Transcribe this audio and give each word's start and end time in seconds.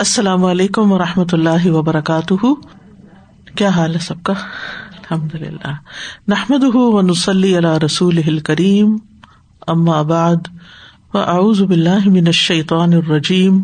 السلام 0.00 0.44
علیکم 0.44 0.92
و 0.92 0.98
رحمۃ 0.98 1.24
اللہ 1.32 1.70
وبرکاتہ۔ 1.70 2.46
کیا 3.54 3.68
حال 3.68 3.94
ہے 3.94 4.00
سب 4.00 4.22
کا؟ 4.22 4.32
الحمد 4.32 5.34
للہ 5.34 5.72
نحمد 6.28 6.64
و 6.74 7.00
نسلی 7.00 7.56
اللہ 7.56 7.78
رسول 7.84 8.38
کریم 8.38 8.96
ام 9.66 9.90
آباد 9.90 10.36
و 11.14 11.18
اعوذ 11.18 11.62
باللہ 11.62 12.08
من 12.08 12.26
الشیطان 12.26 12.92
الرجیم۔ 12.92 13.62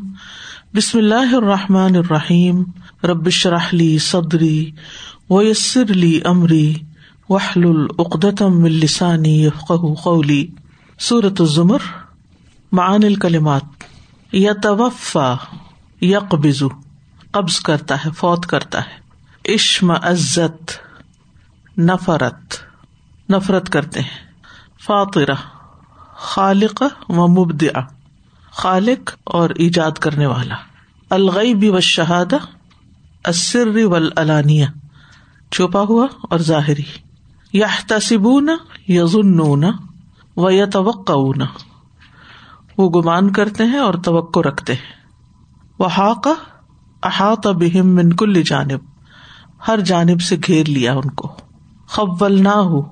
بسم 0.75 0.99
اللہ 0.99 1.35
الرحمٰن 1.35 1.97
الرحیم۔ 1.97 2.63
ربش 3.05 3.47
رحلی 3.47 3.99
صدری 3.99 4.71
ویسر 5.31 5.91
علی 5.91 6.21
عمری 6.25 6.75
وحل 7.29 7.65
العقدم 7.65 8.65
السانی 8.65 9.49
قولی۔ 10.03 10.47
صورت 11.01 11.41
الزمر۔ 11.41 11.79
معان 12.73 13.05
الکلمات۔ 13.05 13.63
یتوفا۔ 14.33 15.35
یقبض 16.01 16.63
قبض 17.31 17.61
کرتا 17.61 18.05
ہے، 18.05 18.11
فوت 18.11 18.47
کرتا 18.47 18.81
ہے۔ 18.81 19.07
عشم 19.55 19.91
عزت، 19.91 20.73
نفرت 21.79 22.57
نفرت 23.31 23.71
کرتے 23.71 24.01
ہیں۔ 24.01 24.27
فاطرہ، 24.81 25.35
خالق 26.15 26.83
و 27.09 27.29
مبدع 27.29 27.81
خالق 28.51 29.11
اور 29.25 29.51
ایجاد 29.51 29.91
کرنے 29.91 30.27
والا۔ 30.27 30.55
الغیب 31.11 31.75
و 31.75 31.81
شہاد 31.81 32.35
اسر 33.25 33.69
ولانیہ 33.75 34.67
چھپا 35.51 35.81
ہوا 35.81 36.07
اور 36.23 36.39
ظاہری۔ 36.39 36.83
یا 37.53 37.67
تصبون 37.89 38.51
یزنون 38.89 39.65
و 40.37 40.51
یتوقعون۔ 40.51 41.43
وہ 42.79 42.91
گمان 42.91 43.33
کرتے 43.33 43.65
ہیں 43.65 43.79
اور 43.79 43.95
توقع 44.05 44.41
رکھتے 44.41 44.75
ہیں۔ 44.75 44.96
وہ 45.79 45.89
احاط 47.03 47.47
بہم 47.47 47.87
من 47.87 48.17
کل 48.17 48.43
جانب، 48.43 48.79
ہر 49.69 49.81
جانب 49.81 50.21
سے 50.21 50.37
گھیر 50.47 50.69
لیا 50.69 50.95
ان 50.95 51.11
کو۔ 51.11 51.31
خبل 51.87 52.43
نہ 52.43 52.49
ہو 52.49 52.83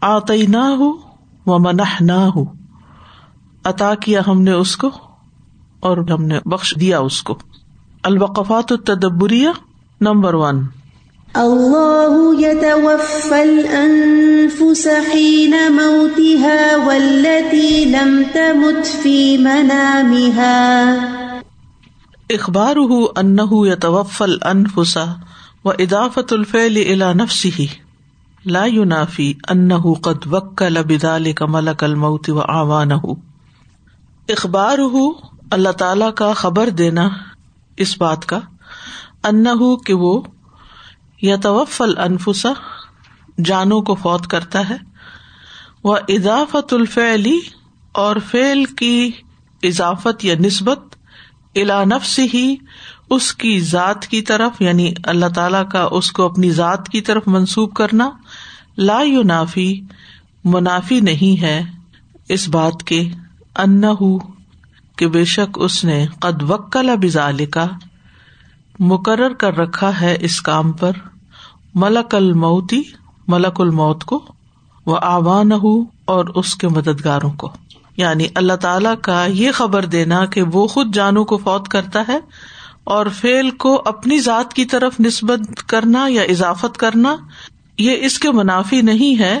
آتی 0.00 0.46
نہ 0.46 0.56
ہو 0.56 0.92
و 1.46 1.58
منح 1.58 1.96
نہ 2.00 2.12
ہو 2.12 2.44
عطا 3.64 3.94
کیا 3.94 4.22
ہم 4.26 4.42
نے 4.42 4.52
اس 4.52 4.76
کو 4.76 4.90
اور 5.80 5.98
ہم 5.98 6.24
نے 6.24 6.38
بخش 6.46 6.74
دیا 6.80 6.98
اس 6.98 7.22
کو۔ 7.22 7.38
الوقفات 8.02 8.72
التدبریہ 8.72 9.48
نمبر 10.00 10.34
ون۔ 10.34 10.66
اللہ 11.34 12.40
يتوفى 12.40 13.40
الأنفس 13.40 14.86
حين 14.86 15.54
موتها 15.70 16.86
والتي 16.86 17.84
لم 17.84 18.22
تمت 18.32 19.02
في 19.02 19.36
منامها 19.36 21.19
اخبار 22.30 22.76
انہ 23.16 23.52
یتوفل 23.66 24.36
انفسا 24.44 25.04
و 25.64 25.70
ادافت 25.78 26.32
الفیل 26.32 26.76
الا 26.84 27.12
نفسی 27.12 27.66
لا 28.44 28.64
ينافی 28.66 29.32
انہ 29.50 29.94
قد 30.02 30.26
وکل 30.26 30.82
بذلك 30.82 31.42
ملک 31.48 31.84
الموت 31.84 32.30
و 32.30 32.40
آوانہ 32.50 33.00
اخبار 34.28 34.78
اللہ 35.52 35.72
تعالی 35.78 36.10
کا 36.16 36.32
خبر 36.34 36.70
دینا 36.78 37.08
اس 37.78 37.96
بات 37.98 38.26
کا 38.26 38.40
انہ 39.24 39.74
کہ 39.86 39.94
وہ 39.94 40.20
یتوفل 41.22 41.96
انفسا 41.98 42.52
جانوں 43.44 43.80
کو 43.82 43.94
فوت 43.94 44.26
کرتا 44.26 44.68
ہے 44.68 44.76
وہ 45.84 45.96
اضافت 46.08 46.72
الفعلی 46.72 47.38
اور 47.94 48.16
فعل 48.30 48.64
کی 48.74 49.10
اضافت 49.62 50.24
یا 50.24 50.34
نسبت 50.40 50.96
الا 51.56 51.84
نفس 51.84 52.20
ہی 52.34 52.56
اس 53.10 53.34
کی 53.34 53.60
ذات 53.60 54.06
کی 54.06 54.22
طرف 54.22 54.62
یعنی 54.62 54.92
اللہ 55.04 55.26
تعالی 55.34 55.58
کا 55.72 55.88
اس 55.90 56.12
کو 56.12 56.24
اپنی 56.24 56.50
ذات 56.50 56.88
کی 56.88 57.00
طرف 57.00 57.22
منسوب 57.26 57.74
کرنا 57.74 58.10
لا 58.78 59.02
نافی 59.24 59.80
منافی 60.44 61.00
نہیں 61.00 61.42
ہے 61.42 61.62
اس 62.28 62.48
بات 62.48 62.82
کے۔ 62.84 63.08
ان 63.56 63.82
کہ 64.96 65.06
بے 65.06 65.24
شک 65.24 65.58
اس 65.60 65.84
نے 65.84 66.06
قد 66.20 66.50
وکلا 66.50 66.94
بزال 66.94 67.46
کا 67.46 67.66
مقرر 68.78 69.32
کر 69.32 69.56
رکھا 69.56 70.00
ہے 70.00 70.16
اس 70.20 70.40
کام 70.40 70.72
پر۔ 70.72 70.92
ملک 71.74 72.14
الموتی، 72.14 72.82
ملک 73.28 73.60
الموت 73.60 74.04
کو 74.04 74.26
وہ 74.86 74.98
آوان 75.02 75.50
اور 76.04 76.24
اس 76.24 76.54
کے 76.54 76.68
مددگاروں 76.68 77.30
کو۔ 77.30 77.50
یعنی 78.00 78.26
اللہ 78.34 78.52
تعالی 78.52 78.88
کا 79.02 79.26
یہ 79.28 79.50
خبر 79.52 79.84
دینا 79.84 80.24
کہ 80.24 80.42
وہ 80.42 80.66
خود 80.66 80.94
جانو 80.94 81.24
کو 81.24 81.36
فوت 81.36 81.68
کرتا 81.68 82.02
ہے 82.08 82.18
اور 82.84 83.06
فیل 83.06 83.50
کو 83.50 83.82
اپنی 83.84 84.20
ذات 84.20 84.54
کی 84.54 84.64
طرف 84.64 85.00
نسبت 85.00 85.68
کرنا 85.68 86.06
یا 86.08 86.22
اضافت 86.22 86.76
کرنا، 86.76 87.16
یہ 87.78 87.96
اس 88.00 88.18
کے 88.18 88.30
منافی 88.30 88.82
نہیں 88.82 89.18
ہے 89.18 89.40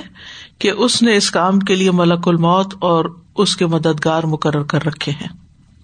کہ 0.58 0.70
اس 0.70 1.02
نے 1.02 1.16
اس 1.16 1.30
کام 1.30 1.58
کے 1.58 1.74
لیے 1.74 1.90
ملک 1.90 2.28
الموت 2.28 2.74
اور 2.78 3.04
اس 3.36 3.56
کے 3.56 3.66
مددگار 3.66 4.24
مقرر 4.24 4.62
کر 4.62 4.86
رکھے 4.86 5.12
ہیں۔ 5.12 5.28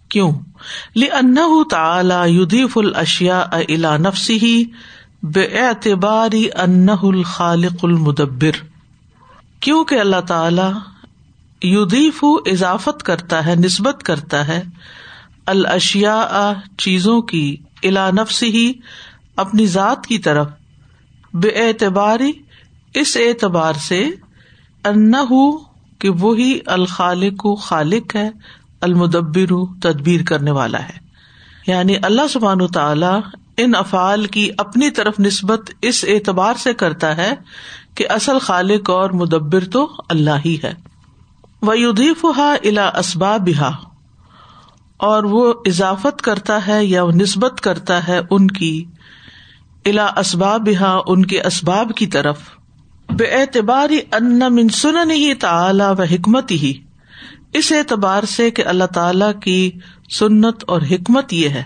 کیوں؟ 0.09 0.33
ان 0.95 1.37
تعالی 1.71 2.43
یدیف 2.43 2.79
الشیا 2.79 3.41
الا 3.53 3.97
نفسی 3.97 4.39
ہی 4.43 4.65
بے 5.23 5.45
اعتباری 5.45 6.49
ان 6.55 6.89
الخالق 7.03 7.85
المدبر۔ 7.85 8.65
کیوں 9.61 9.85
کہ 9.85 10.01
اللہ 10.01 10.21
تعالی 10.21 10.96
یدیف 11.63 12.25
اضافت 12.47 13.03
کرتا 13.03 13.47
ہے، 13.47 13.55
نسبت 13.55 14.03
کرتا 14.03 14.49
ہے 14.49 14.63
الشیا 15.47 16.53
چیزوں 16.79 17.23
کی 17.23 17.57
الا 17.83 18.11
نفس 18.11 18.43
ہی 18.43 18.73
اپنی 19.37 19.67
ذات 19.67 20.07
کی 20.07 20.19
طرف۔ 20.19 20.47
بے 21.35 21.49
اعتباری 21.49 22.33
اس 22.95 23.17
اعتبار 23.17 23.73
سے 23.73 24.11
ان 24.85 25.13
کہ 25.99 26.11
وہی 26.11 26.59
الخالق 26.67 27.47
خالق 27.61 28.17
ہے، 28.17 28.31
المدبر، 28.81 29.53
تدبیر 29.83 30.21
کرنے 30.23 30.51
والا 30.51 30.83
ہے۔ 30.83 30.99
یعنی 31.67 31.97
اللہ 32.03 32.29
سبحان 32.31 32.67
تعالی 32.67 33.41
ان 33.57 33.75
افعال 33.75 34.27
کی 34.27 34.51
اپنی 34.59 34.91
طرف 34.91 35.21
نسبت 35.21 35.71
اس 35.83 36.05
اعتبار 36.09 36.55
سے 36.55 36.75
کرتا 36.75 37.17
ہے 37.17 37.35
کہ 37.95 38.07
اصل 38.09 38.39
خالق 38.39 38.91
اور 38.91 39.11
مدبر 39.11 39.65
تو 39.65 39.93
اللہ 40.09 40.31
ہی 40.45 40.57
ہے۔ 40.65 40.75
ودیف 41.63 42.25
ہا 42.37 42.55
الا 42.65 42.89
اسباب 42.89 43.49
اور 44.97 45.25
وہ 45.25 45.55
اضافت 45.67 46.23
کرتا 46.23 46.67
ہے 46.67 46.85
یا 46.85 47.03
نسبت 47.15 47.61
کرتا 47.61 48.09
ہے 48.09 48.21
ان 48.31 48.47
کی۔ 48.47 48.85
الا 49.87 50.07
اسباب 50.17 50.69
ان 51.07 51.27
کے 51.27 51.43
اسباب 51.43 51.93
کی 51.97 52.07
طرف۔ 52.07 52.41
بے 53.11 53.25
اعتبار 53.25 53.91
ان 54.13 54.39
منسن 54.39 55.11
ہی 55.11 55.35
تعلی 55.35 55.85
و 55.99 56.03
حکمت 56.03 56.51
ہی 56.51 56.73
اس 57.53 57.73
اعتبار 57.73 58.23
سے 58.23 58.51
کہ 58.51 58.67
اللہ 58.67 58.85
تعالی 58.85 59.27
کی 59.43 59.71
سنت 60.11 60.65
اور 60.67 60.83
حکمت 60.91 61.33
یہ 61.33 61.49
ہے۔ 61.49 61.63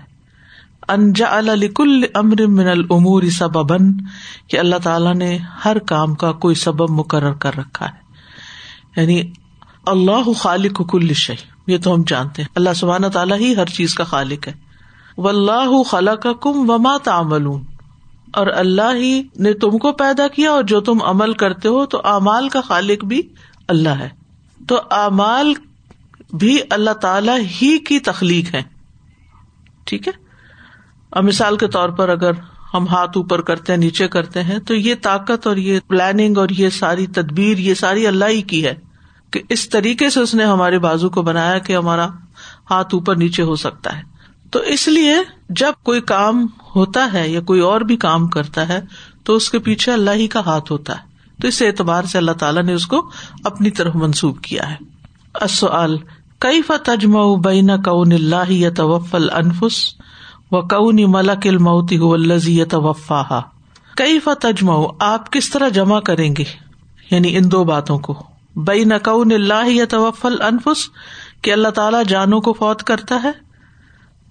انجا 0.88 1.36
الکل 1.36 2.04
امر 2.14 2.46
من 2.46 2.66
العمور 2.66 3.22
سببن 3.22 3.92
کہ 4.48 4.58
اللہ 4.58 4.76
تعالیٰ 4.82 5.14
نے 5.14 5.38
ہر 5.64 5.78
کام 5.78 6.14
کا 6.14 6.32
کوئی 6.32 6.54
سبب 6.54 6.90
مقرر 6.90 7.32
کر 7.32 7.56
رکھا 7.56 7.86
ہے۔ 7.86 8.00
یعنی 9.00 9.32
اللہ 9.86 10.32
خالق 10.32 10.91
کل 10.91 11.12
شہ 11.12 11.32
یہ 11.66 11.78
تو 11.78 11.94
ہم 11.94 12.02
جانتے 12.06 12.42
ہیں۔ 12.42 12.48
اللہ 12.54 12.70
سبحانہ 12.76 13.06
تعالیٰ 13.06 13.38
ہی 13.38 13.56
ہر 13.56 13.66
چیز 13.66 13.94
کا 13.94 14.04
خالق 14.04 14.48
ہے۔ 14.48 14.52
و 15.16 15.28
اللہ 15.28 15.82
خلا 15.82 16.14
کا 16.14 16.32
کم 16.32 16.70
وما 16.70 16.96
تعمل 16.96 17.46
اور 18.32 18.46
اللہ 18.46 18.94
ہی 18.94 19.22
نے 19.36 19.52
تم 19.52 19.78
کو 19.78 19.92
پیدا 19.92 20.28
کیا 20.28 20.50
اور 20.50 20.62
جو 20.62 20.80
تم 20.80 21.02
عمل 21.02 21.32
کرتے 21.32 21.68
ہو 21.68 21.86
تو 21.86 22.00
امال 22.04 22.48
کا 22.48 22.60
خالق 22.60 23.04
بھی 23.04 23.22
اللہ 23.68 23.88
ہے۔ 23.88 24.08
تو 24.68 24.80
امال 24.91 25.54
بھی 26.32 26.58
اللہ 26.70 26.91
تعالی 26.91 27.32
ہی 27.62 27.78
کی 27.78 27.98
تخلیق 27.98 28.54
ہے 28.54 28.62
ٹھیک 29.84 30.08
ہے؟ 30.08 30.12
اب 31.10 31.24
مثال 31.24 31.56
کے 31.56 31.68
طور 31.68 31.88
پر 31.88 32.09
اگر 32.09 32.30
ہم 32.74 32.88
ہاتھ 32.88 33.18
اوپر 33.18 33.41
کرتے 33.41 33.72
ہیں، 33.72 33.80
نیچے 33.80 34.09
کرتے 34.09 34.42
ہیں، 34.42 34.59
تو 34.59 34.74
یہ 34.74 34.94
طاقت 35.03 35.47
اور 35.47 35.56
یہ 35.56 35.80
پلاننگ 35.88 36.38
اور 36.38 36.48
یہ 36.48 36.68
ساری 36.68 37.06
تدبیر، 37.06 37.59
یہ 37.59 37.74
ساری 37.74 38.06
اللہ 38.06 38.24
ہی 38.24 38.42
کی 38.42 38.65
ہے۔ 38.65 38.74
کہ 39.30 39.42
اس 39.48 39.68
طریقے 39.68 40.10
سے 40.10 40.21
اس 40.21 40.34
نے 40.34 40.44
ہمارے 40.44 40.78
بازو 40.78 41.10
کو 41.10 41.22
بنایا 41.22 41.59
کہ 41.59 41.77
ہمارا 41.77 42.06
ہاتھ 42.71 42.94
اوپر 42.94 43.16
نیچے 43.16 43.42
ہو 43.42 43.56
سکتا 43.56 43.97
ہے۔ 43.97 44.03
تو 44.50 44.59
اس 44.59 44.88
لیے 44.88 45.15
جب 45.48 45.72
کوئی 45.82 46.00
کام 46.00 46.47
ہوتا 46.77 47.09
ہے 47.12 47.28
یا 47.28 47.41
کوئی 47.41 47.60
اور 47.60 47.80
بھی 47.80 47.97
کام 47.97 48.28
کرتا 48.28 48.68
ہے 48.68 48.80
تو 49.24 49.34
اس 49.34 49.50
کے 49.50 49.59
پیچھے 49.59 49.92
اللہ 49.92 50.10
ہی 50.10 50.27
کا 50.27 50.41
ہاتھ 50.41 50.72
ہوتا 50.72 50.92
ہے۔ 50.92 51.10
تو 51.42 51.48
اس 51.48 51.62
اعتبار 51.62 52.04
سے 52.04 52.18
اللہ 52.18 52.32
تعالیٰ 52.32 52.62
نے 52.62 52.72
اس 52.72 52.86
کو 52.86 53.10
اپنی 53.44 53.71
طرف 53.71 53.97
منسوب 53.97 54.41
کیا 54.42 54.71
ہے۔ 54.71 54.77
کئی 56.38 56.62
فتجم 56.62 57.41
بین 57.41 57.71
کون 57.82 58.12
اللہ 58.12 58.50
یا 58.50 58.71
توفل 58.71 59.30
انفس 59.30 59.94
و 60.50 60.62
کون 60.62 60.97
ملک 61.09 61.47
الموتی 61.47 61.97
الزی 61.97 62.56
یا 62.56 62.65
توفا 62.65 63.41
کئی 63.97 64.18
فتجم 64.18 64.71
آپ 65.00 65.32
کس 65.32 65.50
طرح 65.50 65.68
جمع 65.68 66.00
کریں 66.00 66.36
گے؟ 66.38 66.44
یعنی 67.10 67.36
ان 67.36 67.50
دو 67.50 67.65
باتوں 67.65 67.98
کو۔ 67.98 68.29
بئی 68.56 68.84
نقون 68.84 69.32
اللہ 69.32 69.68
یا 69.68 69.84
توفل 69.84 70.42
انفس 70.42 70.88
کہ 71.42 71.52
اللہ 71.52 71.68
تعالیٰ 71.68 72.04
جانوں 72.04 72.41
کو 72.41 72.52
فوت 72.52 72.82
کرتا 72.82 73.22
ہے۔ 73.22 73.30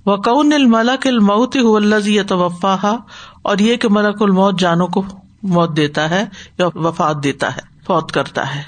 وہ 0.06 0.18
الملک 0.54 1.07
الموت 1.07 1.57
الزی 1.57 2.24
توفا 2.24 2.95
اور 3.42 3.57
یہ 3.57 3.75
کہ 3.75 3.88
ملک 3.89 4.21
الموت 4.21 4.60
جانوں 4.60 4.88
کو 4.88 5.04
موت 5.44 5.77
دیتا 5.77 6.10
ہے 6.10 6.25
یا 6.57 6.68
وفات 6.75 7.24
دیتا 7.24 7.56
ہے، 7.56 7.62
فوت 7.88 8.12
کرتا 8.12 8.56
ہے۔ 8.56 8.62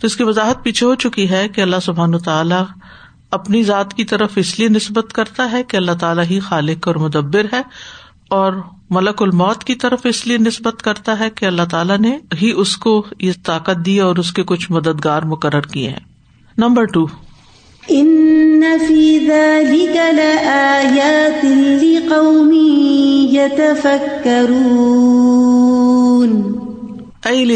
تو 0.00 0.06
اس 0.06 0.16
کی 0.16 0.24
وضاحت 0.24 0.62
پیچھے 0.62 0.86
ہو 0.86 0.94
چکی 0.94 1.30
ہے 1.30 1.48
کہ 1.48 1.60
اللہ 1.60 1.76
سبحان 1.82 2.18
تعالیٰ 2.18 2.64
اپنی 3.30 3.62
ذات 3.62 3.94
کی 3.94 4.04
طرف 4.04 4.32
اس 4.36 4.58
لیے 4.58 4.68
نسبت 4.68 5.12
کرتا 5.12 5.52
ہے 5.52 5.62
کہ 5.62 5.76
اللہ 5.76 5.92
تعالیٰ 6.00 6.24
ہی 6.24 6.40
خالق 6.40 6.88
اور 6.88 6.94
مدبر 6.94 7.46
ہے۔ 7.52 7.62
اور 8.30 8.52
ملک 8.90 9.22
الموت 9.22 9.64
کی 9.64 9.74
طرف 9.74 10.00
اس 10.04 10.26
لیے 10.26 10.38
نسبت 10.38 10.82
کرتا 10.82 11.18
ہے 11.18 11.30
کہ 11.30 11.44
اللہ 11.44 11.62
تعالیٰ 11.70 11.98
نے 11.98 12.18
ہی 12.42 12.50
اس 12.50 12.76
کو 12.76 13.06
یہ 13.18 13.32
طاقت 13.44 13.86
دی 13.86 14.00
اور 14.00 14.16
اس 14.16 14.32
کے 14.32 14.42
کچھ 14.42 14.72
مددگار 14.72 15.22
مقرر 15.22 15.60
کیے 15.60 15.88
ہیں۔ 15.88 16.00
نمبر 16.58 16.84
ٹو 16.84 17.06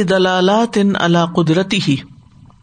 دلالات 0.03 0.79
ان 0.81 0.93
اللہ 0.95 1.25
قدرتی 1.37 1.81
ہی 1.89 1.97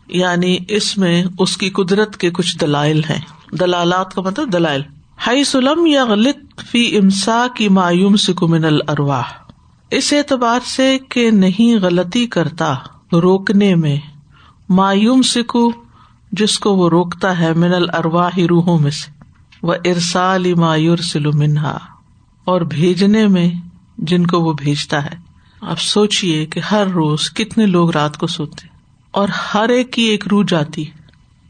یعنی 0.07 0.57
اس 0.69 0.97
میں 0.97 1.23
اس 1.39 1.57
کی 1.57 1.69
قدرت 1.69 2.17
کے 2.17 2.31
کچھ 2.31 2.57
دلائل 2.57 3.01
ہیں۔ 3.09 3.21
دلالات 3.51 4.13
کا 4.13 4.21
مطلب 4.21 4.53
دلائل۔ 4.53 4.81
ہائی 5.27 5.43
سلم 5.43 5.85
یا 5.85 6.05
غلط 6.05 6.61
فی 6.71 6.97
امسا 6.97 7.47
کی 7.55 7.69
مایوم 7.69 8.15
سکمن 8.15 8.65
الرواہ 8.65 9.21
اس 9.91 10.13
اعتبار 10.13 10.59
سے 10.65 10.97
کہ 11.09 11.31
نہیں 11.31 11.79
غلطی 11.79 12.27
کرتا 12.27 12.75
روکنے 13.13 13.75
میں۔ 13.75 13.97
مایوم 14.69 15.21
سکو 15.21 15.71
جس 16.31 16.59
کو 16.59 16.75
وہ 16.75 16.89
روکتا 16.89 17.39
ہے، 17.39 17.53
من 17.53 17.73
الرواہ 17.73 18.37
روحوں 18.49 18.79
میں 18.79 18.91
سے۔ 18.91 19.23
وہ 19.63 19.73
ارسال 19.85 20.53
مایور 20.53 20.97
سلو 20.97 21.31
منہا۔ 21.33 21.77
اور 22.45 22.61
بھیجنے 22.61 23.27
میں 23.27 23.49
جن 23.97 24.27
کو 24.27 24.39
وہ 24.39 24.53
بھیجتا 24.53 25.05
ہے۔ 25.05 25.15
آپ 25.61 25.79
سوچیے 25.79 26.45
کہ 26.45 26.59
ہر 26.59 26.87
روز 26.87 27.33
کتنے 27.33 27.65
لوگ 27.65 27.91
رات 27.91 28.17
کو 28.17 28.27
سوتے 28.27 28.67
اور 29.11 29.27
ہر 29.53 29.69
ایک 29.69 29.93
کی 29.93 30.01
ایک 30.01 30.27
روح 30.27 30.43
جاتی 30.47 30.85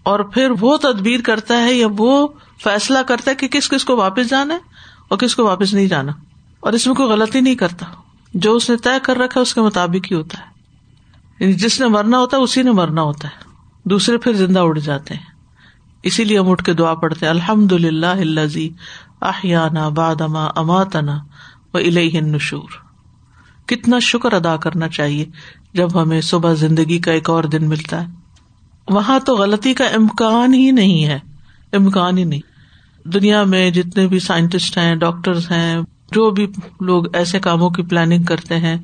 اور 0.03 0.19
پھر 0.19 0.51
وہ 0.59 0.77
تدبیر 0.77 1.19
کرتا 1.25 1.63
ہے 1.63 1.74
یا 1.74 1.88
وہ 1.98 2.27
فیصلہ 2.63 3.00
کرتا 3.07 3.31
ہے 3.31 3.36
کہ 3.36 3.48
کس 3.48 3.69
کس 3.69 3.86
کو 3.86 3.98
واپس 3.98 4.30
جانا 4.30 4.53
ہے 4.53 4.59
اور 5.07 5.18
کس 5.18 5.36
کو 5.36 5.44
واپس 5.45 5.74
نہیں 5.74 5.88
جانا۔ 5.88 6.12
اور 6.59 6.74
اس 6.74 6.88
میں 6.88 6.95
کوئی 6.95 7.09
غلطی 7.09 7.42
نہیں 7.42 7.56
کرتا۔ 7.56 7.86
جو 8.33 8.56
اس 8.56 8.69
نے 8.69 8.77
طے 8.77 9.00
کر 9.03 9.18
رکھا 9.18 9.39
ہے 9.39 9.42
اس 9.42 9.53
کے 9.53 9.62
مطابق 9.62 10.12
ہی 10.12 10.15
ہوتا 10.15 10.39
ہے۔ 10.39 10.45
یعنی 11.39 11.53
جس 11.53 11.81
نے 11.81 11.88
مرنا 11.88 12.19
ہوتا 12.19 12.38
ہے 12.38 12.42
اسی 12.42 12.62
نے 12.62 12.71
مرنا 12.71 13.01
ہوتا 13.01 13.27
ہے۔ 13.27 13.44
دوسرے 13.83 14.18
پھر 14.18 14.33
زندہ 14.33 14.59
اڑ 14.59 14.80
جاتے 14.80 15.13
ہیں۔ 15.13 15.31
اسی 16.03 16.24
لیے 16.24 16.39
ہم 16.39 16.50
اٹھ 16.50 16.63
کے 16.63 16.74
دعا 16.74 16.94
پڑتے 16.94 17.27
الحمد 17.27 17.71
للہ 17.71 18.06
اللہ 18.06 18.68
احیانہ 19.21 19.89
بادما 19.95 20.48
اماتنا 20.56 21.19
و 21.74 21.77
الہ 21.77 22.18
نشور 22.18 22.69
کتنا 23.68 24.00
شکر 24.00 24.33
ادا 24.33 24.57
کرنا 24.57 24.88
چاہیے 24.88 25.25
جب 25.74 26.01
ہمیں 26.01 26.21
صبح 26.21 26.53
زندگی 26.53 27.00
کا 27.00 27.12
ایک 27.12 27.30
اور 27.30 27.44
دن 27.44 27.69
ملتا 27.69 28.01
ہے۔ 28.01 28.21
وہاں 28.89 29.19
تو 29.19 29.36
غلطی 29.36 29.74
کا 29.74 29.86
امکان 29.86 30.54
ہی 30.54 30.72
نہیں 30.72 31.06
ہے۔ 31.06 31.19
امکان 31.74 32.18
ہی 32.18 32.24
نہیں۔ 32.24 32.42
دنیا 33.07 33.44
میں 33.44 33.69
جتنے 33.69 34.07
بھی 34.07 34.19
سائنٹسٹ 34.19 34.78
ہیں 34.78 34.95
ڈاکٹرس 34.95 35.51
ہیں، 35.51 35.78
جو 36.12 36.31
بھی 36.31 36.48
لوگ 36.81 37.16
ایسے 37.16 37.39
کاموں 37.39 37.69
کی 37.69 37.81
پلاننگ 37.81 38.24
کرتے 38.24 38.57
ہیں، 38.57 38.75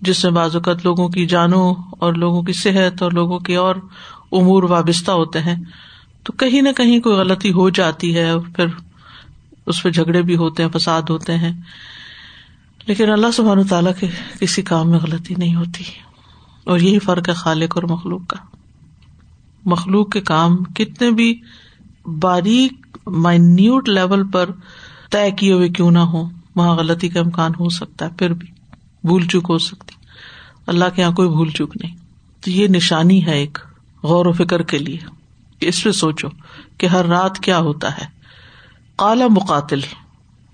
جس 0.00 0.24
میں 0.24 0.32
بعض 0.32 0.56
اوقات 0.56 0.84
لوگوں 0.84 1.08
کی 1.08 1.26
جانوں 1.26 1.74
اور 1.90 2.12
لوگوں 2.12 2.42
کی 2.42 2.52
صحت 2.52 3.02
اور 3.02 3.12
لوگوں 3.12 3.38
کے 3.38 3.56
اور 3.56 3.76
امور 4.32 4.62
وابستہ 4.62 5.10
ہوتے 5.10 5.40
ہیں، 5.40 5.54
تو 6.22 6.32
کہیں 6.32 6.62
نہ 6.62 6.68
کہیں 6.76 7.00
کوئی 7.00 7.16
غلطی 7.16 7.52
ہو 7.52 7.70
جاتی 7.70 8.16
ہے، 8.16 8.32
پھر 8.56 8.66
اس 9.66 9.82
پہ 9.82 9.90
جھگڑے 9.90 10.22
بھی 10.22 10.36
ہوتے 10.36 10.62
ہیں، 10.62 10.78
فساد 10.78 11.02
ہوتے 11.10 11.36
ہیں۔ 11.36 11.52
لیکن 12.86 13.10
اللہ 13.10 13.30
سبحان 13.34 13.64
تعالیٰ 13.64 13.92
کے 14.00 14.06
کسی 14.40 14.62
کام 14.62 14.90
میں 14.90 14.98
غلطی 14.98 15.34
نہیں 15.38 15.54
ہوتی۔ 15.54 15.84
اور 16.64 16.78
یہی 16.78 16.98
فرق 16.98 17.28
ہے 17.28 17.34
خالق 17.34 17.76
اور 17.76 17.82
مخلوق 17.82 18.20
کا۔ 18.28 18.53
مخلوق 19.64 20.10
کے 20.10 20.20
کام 20.20 20.56
کتنے 20.56 21.10
بھی 21.10 21.40
باریک 22.06 22.98
مائنیوٹ 23.06 23.88
لیول 23.88 24.30
پر 24.30 24.50
طے 25.10 25.30
کیے 25.30 25.52
ہوئے 25.52 25.68
کیوں 25.68 25.90
نہ 25.90 25.98
ہو 25.98 26.28
وہاں 26.56 26.76
غلطی 26.76 27.08
کا 27.08 27.20
امکان 27.20 27.50
ہو 27.60 27.68
سکتا 27.68 28.06
ہے، 28.06 28.10
پھر 28.18 28.32
بھی 28.32 28.48
بھول 29.04 29.26
چک 29.26 29.46
ہو 29.48 29.58
سکتی۔ 29.58 29.94
اللہ 30.66 30.84
کے 30.94 31.02
یہاں 31.02 31.12
کوئی 31.12 31.28
بھول 31.28 31.50
چک 31.50 31.76
نہیں۔ 31.82 31.96
تو 32.40 32.50
یہ 32.50 32.68
نشانی 32.68 33.26
ہے 33.26 33.38
ایک 33.38 33.58
غور 34.02 34.26
و 34.26 34.32
فکر 34.32 34.62
کے 34.62 34.78
لیے۔ 34.78 34.98
اس 35.60 35.84
پہ 35.84 35.90
سوچو 35.90 36.28
کہ 36.78 36.86
ہر 36.86 37.06
رات 37.06 37.38
کیا 37.38 37.58
ہوتا 37.58 37.98
ہے۔ 37.98 38.04
کالا 38.96 39.26
مقاتل۔ 39.30 39.80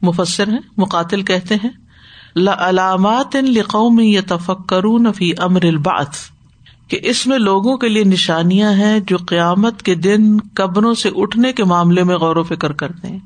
مفسر 0.02 0.48
ہیں، 0.48 0.60
مقاتل 0.76 1.22
کہتے 1.22 1.54
ہیں۔ 1.54 1.70
علامات 2.58 3.36
لقوم 3.36 4.00
یتفکرون 4.00 5.12
فی 5.12 5.32
امر 5.38 5.64
البعث۔ 5.64 6.30
کہ 6.90 6.98
اس 7.02 7.26
میں 7.26 7.38
لوگوں 7.38 7.76
کے 7.76 7.88
لیے 7.88 8.04
نشانیاں 8.04 8.72
ہیں 8.72 9.00
جو 9.00 9.16
قیامت 9.16 9.82
کے 9.82 9.94
دن 9.94 10.36
قبروں 10.54 10.94
سے 10.94 11.10
اٹھنے 11.16 11.52
کے 11.52 11.64
معاملے 11.64 12.04
میں 12.04 12.16
غور 12.16 12.36
و 12.36 12.42
فکر 12.42 12.72
کرتے 12.72 13.08
ہیں۔ 13.08 13.18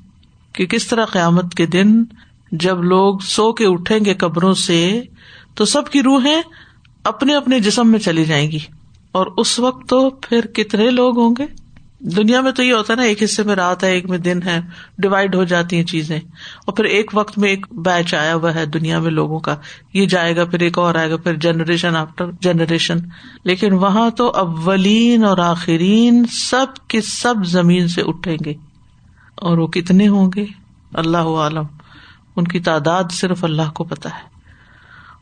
کہ 0.52 0.66
کس 0.66 0.86
طرح 0.86 1.04
قیامت 1.04 1.54
کے 1.54 1.66
دن 1.66 2.04
جب 2.52 2.84
لوگ 2.84 3.18
سو 3.18 3.52
کے 3.52 3.66
اٹھیں 3.66 3.98
گے 4.04 4.14
قبروں 4.14 4.54
سے، 4.54 5.02
تو 5.54 5.64
سب 5.64 5.88
کی 5.88 6.02
روحیں 6.02 6.42
اپنے 7.04 7.34
اپنے 7.34 7.60
جسم 7.60 7.88
میں 7.88 7.98
چلی 7.98 8.24
جائیں 8.24 8.50
گی۔ 8.50 8.58
اور 9.12 9.26
اس 9.36 9.58
وقت 9.58 9.88
تو 9.88 10.10
پھر 10.10 10.46
کتنے 10.46 10.90
لوگ 10.90 11.18
ہوں 11.18 11.34
گے؟ 11.38 11.63
دنیا 12.00 12.40
میں 12.40 12.52
تو 12.52 12.62
یہ 12.62 12.72
ہوتا 12.72 12.92
ہے 12.92 12.96
نا، 12.96 13.02
ایک 13.02 13.22
حصے 13.22 13.42
میں 13.42 13.54
رات 13.54 13.84
ہے، 13.84 13.92
ایک 13.92 14.06
میں 14.06 14.18
دن 14.18 14.42
ہے 14.42 14.60
ڈیوائڈ 14.98 15.34
ہو 15.34 15.44
جاتی 15.44 15.76
ہیں 15.76 15.84
چیزیں۔ 15.84 16.20
اور 16.66 16.72
پھر 16.72 16.84
ایک 16.84 17.10
وقت 17.14 17.38
میں 17.38 17.48
ایک 17.48 17.66
بیچ 17.70 18.14
آیا 18.14 18.34
ہوا 18.34 18.54
ہے 18.54 18.66
دنیا 18.66 18.98
میں 18.98 19.10
لوگوں 19.10 19.38
کا۔ 19.38 19.56
یہ 19.94 20.06
جائے 20.06 20.36
گا، 20.36 20.44
پھر 20.44 20.60
ایک 20.60 20.78
اور 20.78 20.94
آئے 20.94 21.10
گا، 21.10 21.16
پھر 21.16 21.34
جنریشن 21.34 21.96
آفٹر 21.96 22.30
جنریشن 22.40 22.96
لیکن 23.44 23.72
وہاں 23.72 24.10
تو 24.10 24.30
اولین 24.30 25.24
اور 25.24 25.38
آخرین 25.38 26.24
سب 26.30 26.88
کے 26.88 27.00
سب 27.00 27.34
زمین 27.44 27.88
سے 27.88 28.02
اٹھیں 28.06 28.36
گے۔ 28.44 28.54
اور 29.34 29.58
وہ 29.58 29.66
کتنے 29.66 30.08
ہوں 30.08 30.30
گے؟ 30.34 30.44
اللہ 30.94 31.18
عالم۔ 31.18 31.64
ان 32.36 32.44
کی 32.44 32.60
تعداد 32.60 33.04
صرف 33.10 33.44
اللہ 33.44 33.70
کو 33.74 33.84
پتا 33.84 34.08
ہے۔ 34.08 34.34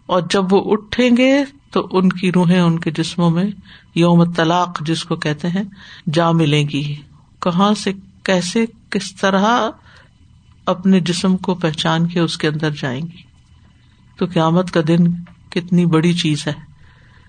اور 0.07 0.23
جب 0.31 0.53
وہ 0.53 0.73
اٹھیں 0.73 1.11
گے 1.17 1.45
تو 1.71 1.89
ان 1.91 2.09
کی 2.09 2.33
روحیں 2.33 2.61
ان 2.61 2.79
کے 2.79 2.91
جسموں 2.91 3.31
میں 3.31 3.45
یوم 3.94 4.33
طلاق 4.33 4.81
جس 4.81 5.05
کو 5.05 5.17
کہتے 5.17 5.49
ہیں، 5.49 5.62
جا 6.12 6.31
ملیں 6.31 6.69
گی۔ 6.69 6.97
کہاں 7.41 7.75
سے، 7.75 7.93
کیسے، 8.23 8.65
کس 8.91 9.17
طرح 9.17 9.71
اپنے 10.67 11.00
جسم 11.00 11.37
کو 11.37 11.55
پہچان 11.55 12.06
کے 12.06 12.21
اس 12.21 12.39
کے 12.39 12.49
اندر 12.49 12.71
جائیں 12.71 13.03
گی۔ 13.03 13.33
تو 14.16 14.26
قیامت 14.33 14.71
کا 14.71 14.81
دن 14.88 15.14
کتنی 15.50 15.87
بڑی 15.87 16.12
چیز 16.12 16.47
ہے 16.47 16.52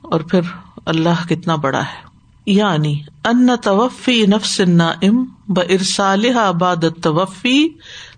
اور 0.02 0.20
پھر 0.20 0.40
اللہ 0.86 1.28
کتنا 1.30 1.56
بڑا 1.56 1.80
ہے۔ 1.80 2.14
یعنی 2.46 3.02
ان 3.26 3.50
توفی 3.64 4.26
نفس 4.26 4.62
ام 4.80 5.26
ب 5.48 5.60
ارسال 5.60 6.26
آباد 6.38 6.78
توفی 7.04 7.68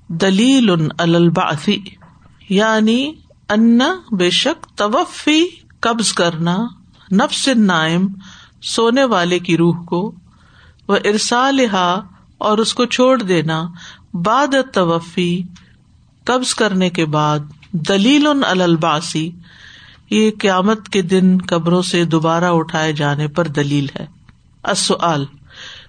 دلیل 0.07 0.71
الباسی 0.97 1.77
یعنی 2.49 3.13
ان 3.49 3.79
بے 4.11 4.29
شک 4.29 4.77
توفی 4.77 5.45
قبض 5.79 6.13
کرنا، 6.13 6.57
نفس 7.11 7.47
نائم 7.47 8.07
سونے 8.65 9.03
والے 9.03 9.39
کی 9.39 9.57
روح 9.57 9.83
کو، 9.83 10.13
وہ 10.87 10.95
ارسال 10.95 11.59
اور 12.37 12.57
اس 12.57 12.73
کو 12.73 12.85
چھوڑ 12.85 13.21
دینا 13.21 13.67
باد 14.13 14.55
توفی 14.73 15.41
قبض 16.23 16.53
کرنے 16.53 16.89
کے 16.89 17.05
بعد 17.05 17.39
دلیل 17.71 18.27
الباسی 18.45 19.31
یہ 20.09 20.31
قیامت 20.39 20.89
کے 20.89 21.01
دن 21.01 21.37
قبروں 21.47 21.81
سے 21.81 22.05
دوبارہ 22.05 22.43
اٹھائے 22.43 22.93
جانے 22.93 23.27
پر 23.27 23.47
دلیل 23.47 23.87
ہے۔ 23.99 24.05
اصل 24.63 25.23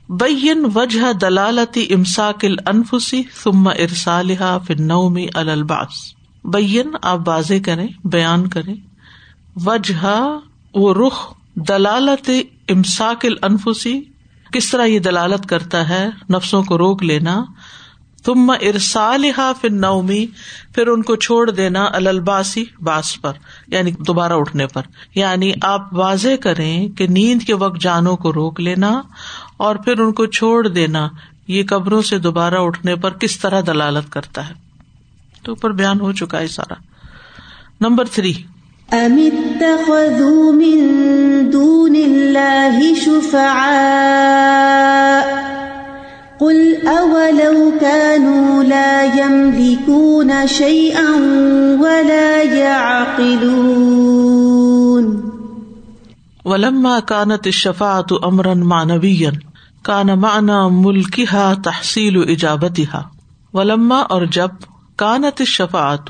بین 0.09 0.67
وجہ 0.75 1.13
دلالتی 1.13 1.87
امساک 1.91 2.45
الفسی 2.45 3.23
ثم 3.43 3.69
ارسالحا 3.69 4.59
فن 4.59 4.83
نومی 4.83 5.27
الباس 5.35 6.15
بین، 6.45 6.91
آپ 7.03 7.29
واضح 7.29 7.55
کریں، 7.65 7.89
بیان 8.05 8.49
کریں۔ 8.49 8.75
وجہ، 9.67 10.39
وہ 10.75 10.95
رخ، 10.95 11.33
دلالت 11.55 12.31
امساک 12.69 13.27
الفسی 13.43 14.03
کس 14.53 14.71
طرح 14.71 14.85
یہ 14.85 14.99
دلالت 14.99 15.49
کرتا 15.49 15.89
ہے 15.89 16.09
نفسوں 16.31 16.63
کو 16.63 16.79
روک 16.79 17.03
لینا 17.03 17.45
تم 18.25 18.51
ارسال 18.51 19.25
پھر 19.61 19.71
نومی 19.71 20.27
پھر 20.75 20.87
ان 20.87 21.03
کو 21.03 21.17
چھوڑ 21.17 21.51
دینا 21.51 21.85
الباسی 21.93 22.65
باس 22.81 23.21
پر 23.21 23.33
یعنی 23.67 23.91
دوبارہ 23.91 24.33
اٹھنے 24.33 24.67
پر۔ 24.67 24.83
یعنی 25.15 25.53
آپ 25.63 25.95
واضح 25.95 26.37
کریں 26.43 26.89
کہ 26.89 27.07
نیند 27.07 27.43
کے 27.43 27.55
وقت 27.55 27.81
جانوں 27.81 28.17
کو 28.17 28.33
روک 28.33 28.61
لینا 28.61 29.03
اور 29.57 29.77
پھر 29.77 29.99
ان 29.99 30.13
کو 30.13 30.27
چھوڑ 30.27 30.69
دینا، 30.69 31.09
یہ 31.49 31.63
قبروں 31.69 32.03
سے 32.03 32.19
دوبارہ 32.19 32.55
اٹھنے 32.55 32.97
پر 32.97 33.11
کس 33.11 33.39
طرح 33.39 33.61
دلالت 33.67 34.13
کرتا 34.13 34.49
ہے۔ 34.49 34.55
تو 35.43 35.53
اوپر 35.53 35.71
بیان 35.71 36.01
ہو 36.01 36.13
چکا 36.13 36.39
ہے 36.39 36.49
سارا۔ 36.49 36.75
Number 37.81 38.05
three. 38.05 38.35
ام 38.93 39.19
اتخذوا 39.19 40.53
من 40.53 41.51
دون 41.51 41.97
الله 41.97 42.95
شفعاء 42.95 44.47
قل 46.41 46.87
أولو 46.87 47.73
كانوا 47.81 48.63
لا 48.65 49.05
يملكون 49.05 50.47
شيئا 50.47 51.11
ولا 51.81 52.43
يعقلون 52.43 53.87
ولما 56.45 57.01
كانت 57.01 57.47
الشفاعة 57.47 58.07
امرا 58.25 58.55
معنويا 58.55 59.33
كان 59.85 60.19
معنى 60.19 60.71
ملكها 60.71 61.55
تحصيل 61.55 62.23
اجابتها 62.23 63.11
ولما 63.53 64.03
اور 64.03 64.25
جب 64.25 64.51
کانت 64.99 65.41
الشفاعت 65.41 66.09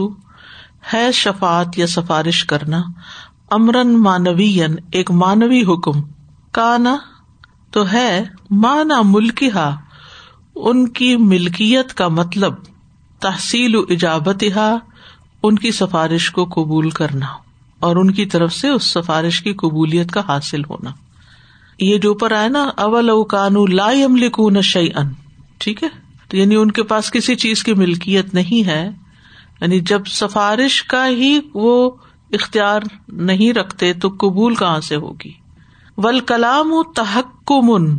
ہے 0.93 1.11
شفاعت 1.13 1.79
یا 1.79 1.87
سفارش 1.87 2.45
کرنا 2.45 2.83
امرن 3.51 3.93
مانوی 3.99 4.61
ایک 4.91 5.11
مانوی 5.11 5.63
حکم۔ 5.63 6.01
کانا 6.53 6.97
تو 7.71 7.91
ہے 7.93 8.25
مانا 8.51 9.01
ملکی 9.05 9.51
ہا 9.51 9.69
ان 10.57 10.89
کی 10.89 11.17
ملکیت 11.17 11.95
کا 11.95 12.09
مطلب 12.09 12.55
تحصیل 13.21 13.77
و 13.77 13.81
اجابت 13.89 14.45
ان 15.43 15.59
کی 15.59 15.71
سفارش 15.71 16.31
کو 16.31 16.45
قبول 16.45 16.91
کرنا، 16.91 17.27
اور 17.81 17.97
ان 17.97 18.11
کی 18.11 18.27
طرف 18.27 18.53
سے 18.53 18.69
اس 18.69 18.85
سفارش 18.85 19.41
کی 19.43 19.53
قبولیت 19.53 20.11
کا 20.11 20.21
حاصل 20.29 20.65
ہونا۔ 20.65 20.91
یہ 21.79 21.99
جو 21.99 22.09
اوپر 22.09 22.33
آئے 22.33 22.49
نا 22.49 22.63
اول 22.77 23.11
اوکان 23.11 23.55
لا 23.71 23.91
لکھوں 24.17 24.63
شعی 24.63 24.89
ان 24.95 25.13
ٹھیک 25.59 25.83
ہے؟ 25.83 25.89
تو 26.29 26.37
یعنی 26.37 26.57
ان 26.57 26.71
کے 26.71 26.83
پاس 26.83 27.11
کسی 27.11 27.35
چیز 27.35 27.63
کی 27.65 27.75
ملکیت 27.75 28.35
نہیں 28.35 28.67
ہے۔ 28.67 28.91
یعنی 29.61 29.81
جب 29.81 30.07
سفارش 30.07 30.83
کا 30.83 31.09
ہی 31.09 31.39
وہ 31.55 31.91
اختیار 32.33 32.81
نہیں 33.09 33.53
رکھتے 33.53 33.93
تو 33.93 34.09
قبول 34.09 34.55
کہاں 34.55 34.81
سے 34.81 34.97
ہوگی؟ 34.97 35.33
ول 35.97 36.21
کلام 36.21 36.73
تحکمن، 36.97 37.99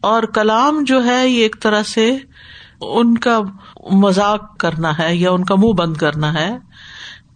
اور 0.00 0.22
کلام 0.22 0.84
جو 0.84 1.04
ہے 1.04 1.28
یہ 1.28 1.42
ایک 1.42 1.56
طرح 1.60 1.82
سے 1.82 2.16
ان 2.80 3.18
کا 3.18 3.38
مزاق 3.92 4.56
کرنا 4.58 4.98
ہے 4.98 5.16
یا 5.16 5.30
ان 5.30 5.44
کا 5.44 5.54
منہ 5.54 5.72
بند 5.72 5.96
کرنا 5.96 6.32
ہے۔ 6.34 6.58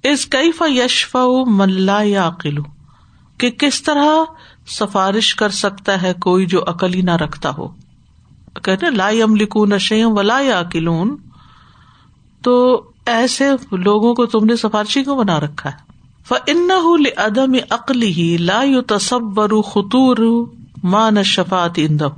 اس 0.03 0.27
کئی 0.27 0.51
یشف 0.79 1.17
ملا 1.47 2.01
یا 2.03 2.29
عقل 2.29 2.59
کہ 3.39 3.51
کس 3.51 3.83
طرح 3.83 4.09
سفارش 4.67 5.35
کر 5.35 5.49
سکتا 5.49 6.03
ہے 6.03 6.13
کوئی 6.15 6.47
جو 6.47 6.63
عقل 6.67 6.95
ہی 6.95 7.03
نہ 7.03 7.17
رکھتا 7.17 7.51
ہو۔ 7.51 7.69
کہتے 8.63 8.91
لا 8.91 9.09
یم 9.11 9.37
لکھو 9.37 9.67
نشے 9.67 10.05
ولا 10.05 10.39
یا 10.41 10.61
عقلون 10.61 11.17
تو 12.43 12.91
ایسے 13.07 13.45
لوگوں 13.73 14.15
کو 14.15 14.27
تم 14.27 14.45
نے 14.45 14.57
سفارشی 14.57 15.05
کو 15.05 15.15
بنا 15.15 15.41
رکھا 15.41 15.71
ہے؟ 15.71 15.77
فن 16.29 16.71
عدم 17.17 17.55
عقل 17.71 18.03
ہی 18.03 18.37
لا 18.41 18.63
یو 18.63 18.83
تصور 18.83 19.63
خطور 19.63 20.45
مان 20.83 21.23
شفات 21.23 21.71
اندہ 21.77 22.09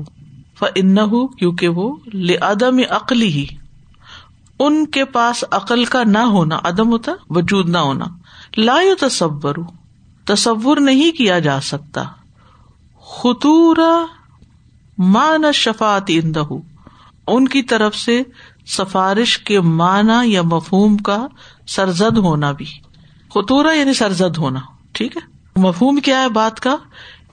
فن 0.58 1.26
کیونکہ 1.26 1.68
وہ 1.68 1.96
لدم 2.14 2.80
عقل 2.90 3.22
ہی 3.22 3.46
ان 4.58 4.86
کے 4.86 5.04
پاس 5.04 5.44
عقل 5.50 5.84
کا 5.84 6.04
نہ 6.04 6.18
ہونا، 6.18 6.58
عدم 6.64 6.90
ہوتا، 6.90 7.12
وجود 7.30 7.68
نہ 7.68 7.78
ہونا۔ 7.78 8.04
لا 8.56 8.80
یو 8.80 8.94
تصور 8.94 9.54
تصور 10.24 10.76
نہیں 10.76 11.10
کیا 11.10 11.38
جا 11.38 11.60
سکتا۔ 11.60 12.04
خطور 13.06 13.76
مان 14.98 15.52
شفات 15.52 16.02
اندہ 16.08 16.42
ان 17.26 17.48
کی 17.48 17.62
طرف 17.62 17.96
سے 17.96 18.22
سفارش 18.68 19.38
کے 19.38 19.60
معنی 19.60 20.32
یا 20.32 20.42
مفہوم 20.42 20.96
کا 20.96 21.26
سرزد 21.66 22.18
ہونا 22.18 22.52
بھی۔ 22.52 22.66
خطورا 23.34 23.72
یعنی 23.72 23.94
سرزد 23.94 24.36
ہونا، 24.36 24.60
ٹھیک 24.92 25.16
ہے؟ 25.16 25.32
مفہوم 25.56 25.96
کیا 25.96 26.22
ہے 26.22 26.28
بات 26.28 26.60
کا؟ 26.60 26.76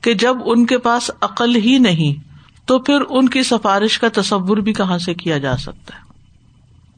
کہ 0.02 0.14
جب 0.14 0.38
ان 0.46 0.66
کے 0.66 0.78
پاس 0.78 1.12
عقل 1.22 1.56
ہی 1.56 1.78
نہیں، 1.78 2.30
تو 2.66 2.80
پھر 2.80 2.98
ان 3.10 3.30
کی 3.30 3.44
سفارش 3.44 4.00
کا 4.00 4.08
تصور 4.14 4.58
بھی 4.58 4.74
کہاں 4.74 4.98
سے 4.98 5.14
کیا 5.14 5.38
جا 5.38 5.58
سکتا 5.58 5.96
ہے؟ 5.96 6.02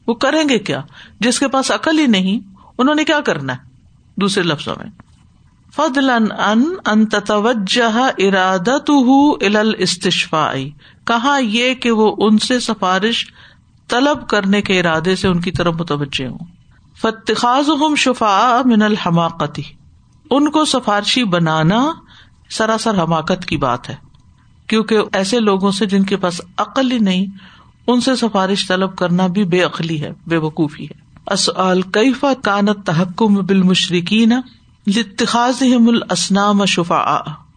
وہ 0.06 0.14
کریں 0.14 0.48
گے 0.48 0.58
کیا؟ 0.58 0.82
جس 1.20 1.38
کے 1.38 1.48
پاس 1.48 1.70
عقل 1.70 1.98
ہی 1.98 2.06
نہیں، 2.06 2.40
انہوں 2.78 2.94
نے 2.94 3.04
کیا 3.04 3.20
کرنا 3.20 3.52
ہے؟ 3.52 3.58
دوسرے 4.16 4.44
لفظوں 4.44 4.74
میں۔ 4.78 4.90
فضل 5.76 6.10
ان 6.10 6.62
ان 6.86 7.06
توجہ 7.06 8.10
ارادت 8.18 8.90
استشفا 9.78 10.52
کہا 11.04 11.38
یہ 11.38 11.74
کہ 11.74 11.90
وہ 11.90 12.14
ان 12.18 12.38
سے 12.38 12.60
سفارش 12.60 13.26
طلب 13.88 14.28
کرنے 14.28 14.62
کے 14.62 14.80
ارادے 14.80 15.16
سے 15.16 15.28
ان 15.28 15.40
کی 15.40 15.50
طرف 15.50 15.74
متوجہ 15.74 16.26
ہوں۔ 16.26 16.38
فتخاظ 17.00 17.68
شفا 17.96 18.60
من 18.64 18.82
الحماقتی 18.82 19.62
ان 20.30 20.50
کو 20.50 20.64
سفارشی 20.64 21.24
بنانا 21.24 21.92
سراسر 22.50 23.02
حماقت 23.02 23.46
کی 23.46 23.56
بات 23.56 23.88
ہے۔ 23.90 23.94
کیونکہ 24.66 24.98
ایسے 25.12 25.40
لوگوں 25.40 25.70
سے 25.70 25.86
جن 25.86 26.04
کے 26.04 26.16
پاس 26.16 26.40
عقل 26.56 26.92
ہی 26.92 26.98
نہیں، 26.98 27.26
ان 27.86 28.00
سے 28.00 28.16
سفارش 28.16 28.68
طلب 28.68 28.96
کرنا 28.96 29.26
بھی 29.26 29.44
بے 29.44 29.62
عقلی 29.62 30.02
ہے، 30.02 30.12
بے 30.26 30.36
وقوفی 30.36 30.84
ہے۔ 30.84 31.08
اصل 31.26 31.82
کیفا 31.82 32.32
کانت 32.42 32.86
تحکم 32.86 33.34
بال 33.34 33.62
مشرقین 33.62 34.32
الاسنام 35.88 36.64
شفا 36.64 37.16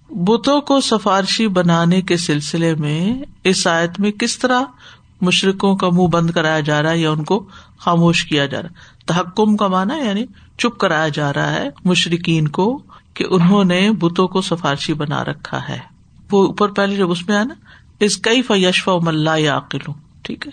بتوں 0.10 0.62
کو 0.62 0.82
سفارشی 0.82 1.48
بنانے 1.48 2.02
کے 2.02 2.18
سلسلے 2.18 2.76
میں 2.76 3.24
اس 3.44 3.68
آیت 3.68 4.00
میں 4.00 4.12
کس 4.12 4.40
طرح 4.40 4.62
مشرقوں 5.22 5.76
کا 5.76 5.90
منہ 5.90 6.08
بند 6.08 6.30
کرایا 6.30 6.60
جا 6.60 6.84
رہا 6.84 6.92
ہے 6.92 6.98
یا 6.98 7.12
ان 7.12 7.24
کو 7.24 7.46
خاموش 7.80 8.26
کیا 8.26 8.46
جا 8.46 8.62
رہا 8.62 8.70
ہے۔ 8.70 8.74
تحکم 9.06 9.58
کا 9.58 9.68
مانا 9.68 9.98
یعنی 9.98 10.26
چپ 10.58 10.78
کرایا 10.78 11.08
جا 11.08 11.34
رہا 11.34 11.52
ہے 11.52 11.70
مشرقین 11.86 12.48
کو 12.48 12.82
کہ 13.14 13.26
انہوں 13.30 13.64
نے 13.64 13.92
بتوں 13.92 14.28
کو 14.28 14.42
سفارشی 14.42 14.94
بنا 14.94 15.24
رکھا 15.24 15.70
ہے۔ 15.70 15.80
وہ 16.32 16.46
اوپر 16.48 16.70
پہلے 16.70 16.96
جب 16.96 17.12
اس 17.12 17.28
میں 17.28 17.36
آیا 17.36 17.44
نا، 17.44 17.54
اس 18.00 18.18
کئی 18.18 18.42
فیشفا 18.42 18.92
ملا 18.98 19.36
یا 19.36 19.58
عقل 19.58 19.78
ہوں 19.88 19.94
ٹھیک 20.22 20.48
ہے؟ 20.48 20.52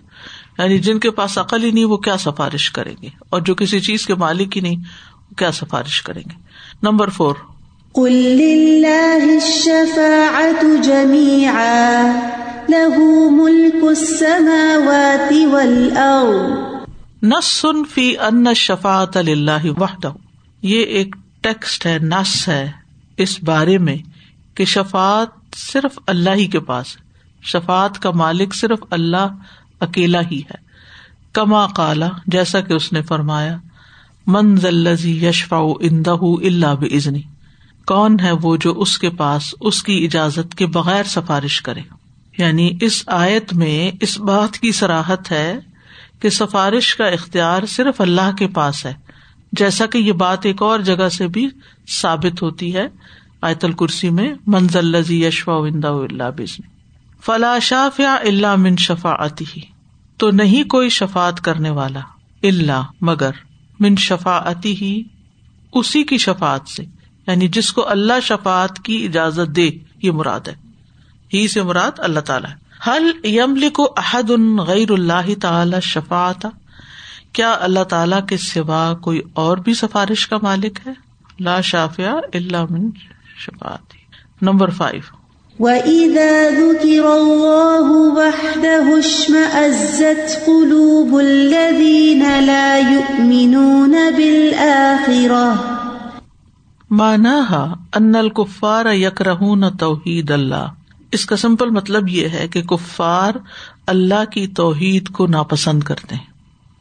یعنی 0.63 0.79
جن 0.79 0.99
کے 0.99 1.11
پاس 1.11 1.39
عقل 1.39 1.65
ہی 1.65 1.71
نہیں، 1.71 1.85
وہ 1.85 1.97
کیا 1.97 2.17
سفارش 2.17 2.71
کریں 2.71 2.95
گے؟ 3.03 3.09
اور 3.31 3.41
جو 3.41 3.55
کسی 3.55 3.81
چیز 3.81 4.07
کے 4.07 4.15
مالک 4.15 4.57
ہی 4.57 4.63
نہیں، 4.63 4.77
وہ 5.31 5.35
کیا 5.35 5.53
سفارش 5.53 6.03
کریں 6.03 6.23
گے؟ 6.31 6.43
Number 6.83 7.09
four. 7.09 7.35
نسن 17.23 17.85
فی 17.85 18.19
ان 18.19 18.55
شفات 18.55 19.17
اللہ 19.17 19.81
وحدہ. 19.81 20.13
یہ 20.63 20.83
ایک 20.83 21.17
ٹیکسٹ 21.41 21.87
ہے 21.87 21.99
نس 22.03 22.49
ہے 22.49 22.71
اس 23.17 23.43
بارے 23.43 23.79
میں 23.79 23.97
کہ 24.55 24.65
شفات 24.65 25.57
صرف 25.57 25.99
اللہ 26.07 26.31
ہی 26.31 26.47
کے 26.47 26.61
پاس 26.61 26.87
شفات 27.43 27.99
کا 27.99 28.11
مالک 28.11 28.55
صرف 28.55 28.79
اللہ 28.91 29.35
اکیلا 29.81 30.21
ہی 30.31 30.41
ہے۔ 30.41 30.69
کما 31.33 31.67
کالا 31.67 32.09
جیسا 32.27 32.61
کہ 32.61 32.73
اس 32.73 32.93
نے 32.93 33.03
فرمایا 33.03 33.57
منزی 34.27 35.27
یشفا 35.27 35.57
اندہ 35.57 36.17
اللہ 36.23 36.75
بزنی 36.81 37.23
کون 37.87 38.17
ہے 38.23 38.33
وہ 38.33 38.57
جو 38.57 38.81
اس 38.81 38.99
کے 38.99 39.11
پاس 39.11 39.55
اس 39.61 39.83
کی 39.83 40.05
اجازت 40.05 40.55
کے 40.55 40.67
بغیر 40.67 41.05
سفارش 41.05 41.63
کرے؟ 41.63 41.81
یعنی 42.39 42.71
اس 42.81 43.03
آیت 43.07 43.53
میں 43.53 43.97
اس 44.01 44.21
بات 44.21 44.59
کی 44.59 44.73
سراہت 44.73 45.33
ہے 45.33 45.59
کہ 46.21 46.29
سفارش 46.29 46.97
کا 46.97 47.07
اختیار 47.07 47.67
صرف 47.67 48.01
اللہ 48.01 48.37
کے 48.39 48.49
پاس 48.49 48.87
ہے۔ 48.87 48.95
جیسا 49.53 49.87
کہ 49.87 49.99
یہ 49.99 50.13
بات 50.13 50.47
ایک 50.47 50.63
اور 50.63 50.81
جگہ 50.81 51.09
سے 51.09 51.29
بھی 51.29 51.49
ثابت 51.89 52.43
ہوتی 52.43 52.75
ہے۔ 52.77 52.89
آیت 53.43 53.65
الکرسی 53.65 54.11
میں 54.11 54.35
منزل 54.47 54.85
لذی 54.85 55.25
یشفا 55.25 55.53
اللہ 55.53 56.31
بزن 56.37 56.69
فلا 57.25 57.59
شاف 57.59 58.01
یا 58.01 58.15
اللہ 58.15 58.57
من 58.57 58.77
شفا 58.77 59.15
آتی 59.19 59.45
تو 60.17 60.31
نہیں 60.31 60.69
کوئی 60.69 60.89
شفات 60.89 61.41
کرنے 61.41 61.71
والا 61.71 62.01
اللہ 62.43 62.83
مگر 63.01 63.31
من 63.81 63.97
شفا 63.97 64.41
آتی 64.45 64.77
ہی 64.81 65.03
اسی 65.73 66.03
کی 66.03 66.19
شفات 66.19 66.69
سے۔ 66.69 66.85
یعنی 67.27 67.49
جس 67.49 67.73
کو 67.73 67.89
اللہ 67.89 68.13
شفات 68.23 68.79
کی 68.79 69.05
اجازت 69.05 69.57
دے، 69.57 69.71
یہ 70.03 70.11
مراد 70.11 70.49
ہے۔ 70.49 70.68
ہی 71.35 71.49
سے 71.49 71.63
مراد 71.63 71.91
اللہ 71.99 72.21
تعالیٰ 72.21 72.51
حل 72.87 73.27
یمل 73.27 73.69
کو 73.69 73.95
احد 73.97 74.31
ان 74.31 74.57
غیر 74.57 74.91
اللہ 74.91 75.35
تعالی 75.41 75.77
شفات 75.83 76.47
کیا 77.33 77.57
اللہ 77.61 77.85
تعالی 77.85 78.17
کے 78.29 78.37
سوا 78.37 78.95
کوئی 78.95 79.21
اور 79.33 79.59
بھی 79.59 79.75
سفارش 79.75 80.29
کا 80.29 80.39
مالک 80.43 80.79
ہے؟ 80.87 80.93
لا 81.41 81.61
شافیہ 81.61 82.09
اللہ 82.35 82.65
من 82.71 82.91
شفات 83.39 83.95
نمبر 84.43 84.71
فائیو 84.71 85.19
وَإِذَا 85.61 86.49
ذُكِرَ 86.51 87.05
اللَّهُ 87.05 87.95
وَحْدَهُ 88.17 88.99
اشْمَأَزَّتْ 88.99 90.47
قُلُوبُ 90.47 91.21
الَّذِينَ 91.21 92.41
لَا 92.41 92.79
يُؤْمِنُونَ 92.93 93.95
بِالْآخِرَةِ۔ 94.17 95.55
معناها 96.91 97.65
أن 97.97 98.17
الكفار 98.17 98.87
يكرهون 98.87 99.77
توحيد 99.77 100.31
الله۔ 100.31 100.78
اس 101.13 101.27
کا 101.27 101.37
سمپل 101.37 101.71
مطلب 101.71 102.09
یہ 102.09 102.29
ہے 102.29 102.49
کہ 102.49 102.63
کفار 102.63 103.35
اللہ 103.87 104.25
کی 104.25 104.47
توحید 104.47 105.09
کو 105.09 105.27
ناپسند 105.27 105.83
کرتے 105.83 106.15
ہیں 106.15 106.25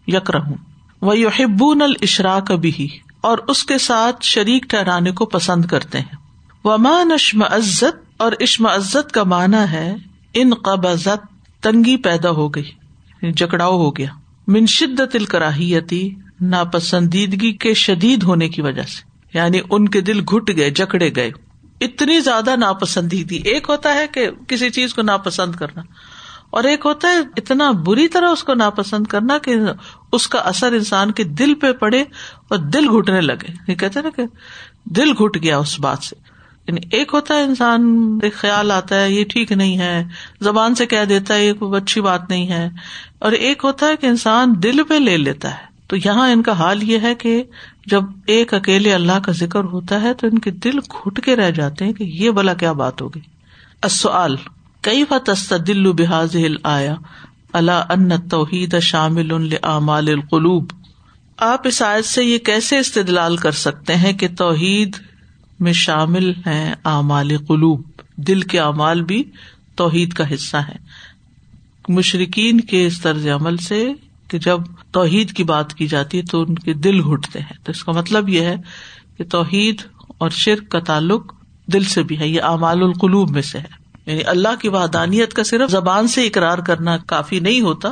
یک 0.08 0.32
رہوں 0.32 0.56
وہ 1.02 1.18
یحبون 1.18 1.82
الاشراک 1.82 2.52
بھی 2.52 2.88
اور 3.22 3.38
اس 3.38 3.64
کے 3.64 3.78
ساتھ 3.78 4.26
شریک 4.26 4.64
ٹھہرانے 4.64 5.12
کو 5.12 5.26
پسند 5.26 5.66
کرتے 5.66 6.00
ہیں۔ 6.00 6.16
وما 6.64 7.04
نشم 7.04 7.44
عزت 7.44 8.22
اور 8.22 8.32
عشم 8.42 8.66
عزت 8.66 9.12
کا 9.12 9.24
معنی 9.24 9.72
ہے 9.72 9.96
ان 10.34 10.54
قبضت، 10.54 11.26
تنگی 11.64 11.98
پیدا 11.98 12.30
ہو 12.30 12.48
گئی 12.48 12.64
یعنی 12.64 13.32
جکڑاؤ 13.32 13.78
ہو 13.78 13.98
گیا۔ 13.98 14.10
من 14.48 14.66
شدت 14.66 15.16
الکراہیتی، 15.16 16.16
ناپسندیدگی 16.42 17.52
کے 17.52 17.74
شدید 17.74 18.24
ہونے 18.24 18.50
کی 18.50 18.62
وجہ 18.62 18.82
سے 18.82 19.04
یعنی 19.34 19.60
ان 19.70 19.90
کے 19.90 20.02
دل 20.02 20.22
گٹ 20.22 20.52
گئے، 20.58 20.70
جکڑے 20.70 21.16
گئے۔ 21.16 21.32
اتنی 21.82 22.20
زیادہ 22.20 22.56
ناپسندیدگی 22.56 23.38
ایک 23.38 23.66
ہوتا 23.70 23.94
ہے 23.94 24.08
کہ 24.08 24.30
کسی 24.48 24.70
چیز 24.70 24.94
کو 24.94 25.02
ناپسند 25.02 25.56
کرنا، 25.56 25.82
اور 26.50 26.64
ایک 26.64 26.82
ہوتا 26.86 27.08
ہے 27.08 27.18
اتنا 27.38 27.72
بری 27.72 28.08
طرح 28.08 28.30
اس 28.30 28.44
کو 28.44 28.54
ناپسند 28.54 29.08
کرنا 29.08 29.38
کہ 29.38 29.56
اس 30.12 30.28
کا 30.28 30.40
اثر 30.40 30.74
انسان 30.74 31.12
کے 31.12 31.24
دل 31.24 31.54
پہ 31.56 31.72
پڑے 31.72 32.02
اور 32.48 32.58
دل 32.58 32.90
گھٹنے 32.90 33.22
لگے۔ 33.22 33.54
یہ 33.68 33.76
کہتے 33.76 34.02
نا 34.02 34.10
کہ 34.16 34.24
دل 34.86 35.12
گٹ 35.12 35.38
گیا 35.44 35.58
اس 35.58 35.80
بات 35.80 36.04
سے۔ 36.04 36.16
یعنی 36.68 36.82
ایک 36.92 37.12
ہوتا 37.14 37.36
ہے 37.36 37.44
انسان 37.44 37.84
ایک 38.24 38.34
خیال 38.34 38.72
آتا 38.72 39.02
ہے، 39.02 39.12
یہ 39.12 39.24
ٹھیک 39.24 39.52
نہیں 39.52 39.78
ہے، 39.78 40.04
زبان 40.42 40.76
سے 40.76 40.86
کہہ 40.86 41.06
دیتا 41.06 41.34
ہے، 41.34 41.48
یہ 41.48 41.54
کوئی 41.54 41.82
اچھی 41.82 42.02
بات 42.02 42.30
نہیں 42.30 42.48
ہے۔ 42.48 42.70
اور 43.20 43.32
ایک 43.32 43.62
ہوتا 43.64 43.88
ہے 43.88 43.96
کہ 43.96 44.06
انسان 44.06 44.54
دل 44.64 44.84
پہ 44.84 44.94
لے 44.94 45.18
لیتا 45.18 45.52
ہے۔ 45.52 45.77
تو 45.88 45.96
یہاں 45.96 46.32
ان 46.32 46.44
کا 46.44 46.52
حال 46.52 46.84
یہ 46.84 47.00
ہے 47.00 47.16
کہ 47.16 47.44
جب 47.86 48.04
ایک 48.26 48.54
اکیلے 48.54 48.94
اللہ 48.94 49.20
کا 49.20 49.32
ذکر 49.32 49.64
ہوتا 49.64 50.02
ہے 50.02 50.14
تو 50.14 50.28
ان 50.28 50.40
کے 50.40 50.52
دل 50.52 50.80
گھٹ 50.80 51.26
کے 51.26 51.36
رہ 51.36 51.52
جاتے 51.52 51.86
ہیں 51.86 51.94
کہ 51.94 52.04
یہ 52.04 52.32
بلا 52.32 52.54
کیا 52.54 52.72
بات 52.72 53.02
ہوگی۔ 53.02 53.20
اصل 53.82 54.36
کئی 54.82 55.04
فتست 55.10 55.54
دل 55.68 55.92
بحاظ 55.92 56.36
آیا 56.64 56.96
اللہ 57.54 57.72
ان 57.72 58.22
توحید 58.30 58.80
شامل 58.80 59.54
اعمال 59.64 60.08
القلوب۔ 60.08 60.72
آپ 61.38 61.68
اس 61.68 61.82
آیت 61.82 62.06
سے 62.06 62.24
یہ 62.24 62.38
کیسے 62.38 62.80
استدلال 62.80 63.38
کر 63.38 63.52
سکتے 63.52 63.96
ہیں 63.96 64.14
کہ 64.14 64.28
توحید 64.38 64.96
میں 65.60 65.74
شامل 65.74 66.30
ہیں 66.30 66.76
اعمال 66.86 67.38
قلوب؟ 67.38 67.82
دل 68.16 68.42
کے 68.42 68.60
اعمال 68.60 69.02
بھی 69.04 69.24
توحید 69.76 70.14
کا 70.14 70.34
حصہ 70.34 70.58
ہے 70.58 70.76
مشرقین 71.90 72.62
کے 72.62 72.88
اس 72.88 73.02
طرز 73.02 73.28
عمل 73.28 73.58
سے 73.58 73.90
کہ 74.28 74.40
جب 74.40 74.60
توحید 74.92 75.34
کی 75.34 75.44
بات 75.44 75.74
کی 75.74 75.88
جاتی 75.88 76.18
ہے 76.18 76.24
تو 76.24 76.42
ان 76.42 76.56
کے 76.56 76.74
دل 76.74 77.00
گھٹتے 77.00 77.40
ہیں۔ 77.40 77.58
تو 77.64 77.72
اس 77.72 77.84
کا 77.84 77.92
مطلب 77.92 78.30
یہ 78.30 78.42
ہے 78.42 78.56
کہ 79.18 79.24
توحید 79.24 79.82
اور 80.18 80.30
شرک 80.30 80.70
کا 80.70 80.80
تعلق 80.80 81.34
دل 81.74 81.84
سے 81.84 82.04
بھی 82.04 82.20
ہے، 82.20 82.28
یہ 82.28 82.42
اعمال 82.42 82.84
القلوب 82.84 83.30
میں 83.30 83.42
سے 83.42 83.60
ہے۔ 83.60 83.88
یعنی 84.06 84.24
اللہ 84.24 84.56
کی 84.62 84.70
وحدانیت 84.70 85.34
کا 85.34 85.44
صرف 85.44 85.70
زبان 85.70 86.08
سے 86.08 86.28
اقرار 86.28 86.58
کرنا 86.58 86.98
کافی 86.98 87.40
نہیں 87.40 87.62
ہوتا، 87.62 87.90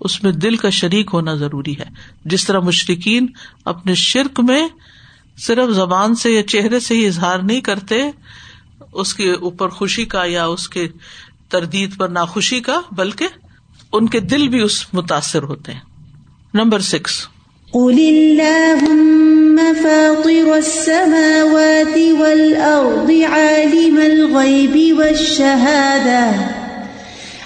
اس 0.00 0.22
میں 0.22 0.32
دل 0.32 0.56
کا 0.56 0.70
شریک 0.70 1.10
ہونا 1.12 1.34
ضروری 1.34 1.78
ہے۔ 1.78 1.84
جس 2.24 2.46
طرح 2.46 2.58
مشرقین 2.58 3.26
اپنے 3.64 3.94
شرک 3.94 4.40
میں 4.40 4.68
صرف 5.38 5.74
زبان 5.74 6.14
سے 6.14 6.30
یا 6.30 6.42
چہرے 6.42 6.80
سے 6.80 6.94
ہی 6.94 7.06
اظہار 7.06 7.38
نہیں 7.38 7.60
کرتے، 7.60 8.02
اس 8.92 9.14
کے 9.14 9.32
اوپر 9.32 9.68
خوشی 9.68 10.04
کا 10.04 10.24
یا 10.24 10.44
اس 10.44 10.68
کے 10.68 10.88
تردید 11.48 11.96
پر 11.96 12.08
ناخوشی 12.08 12.60
کا، 12.60 12.80
بلکہ 12.92 13.26
ان 13.92 14.08
کے 14.08 14.20
دل 14.20 14.48
بھی 14.48 14.60
اس 14.60 14.94
متاثر 14.94 15.42
ہوتے 15.42 15.72
ہیں۔ 15.72 15.80
Number 16.54 16.80
six. 16.80 17.28
قل 17.72 17.96
اللهم 17.98 19.60
فاطر 19.82 20.52
السماوات 20.52 21.98
والأرض 22.18 23.10
عالم 23.32 23.96
الغيب 23.96 24.98
والشهادة 24.98 26.42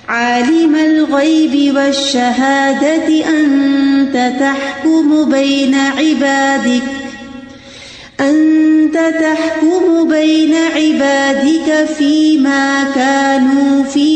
عالم 0.09 0.75
الغيب 0.75 1.77
والشهادة 1.77 3.13
أنت 3.29 4.41
تحكم 4.41 5.31
بين 5.31 5.75
عبادك، 5.75 6.89
أنت 8.21 8.99
تحكم 9.21 10.09
بين 10.09 10.55
عبادك 10.77 11.69
فيما 11.97 12.83
كانوا 12.95 13.83
فيه۔ 13.93 14.16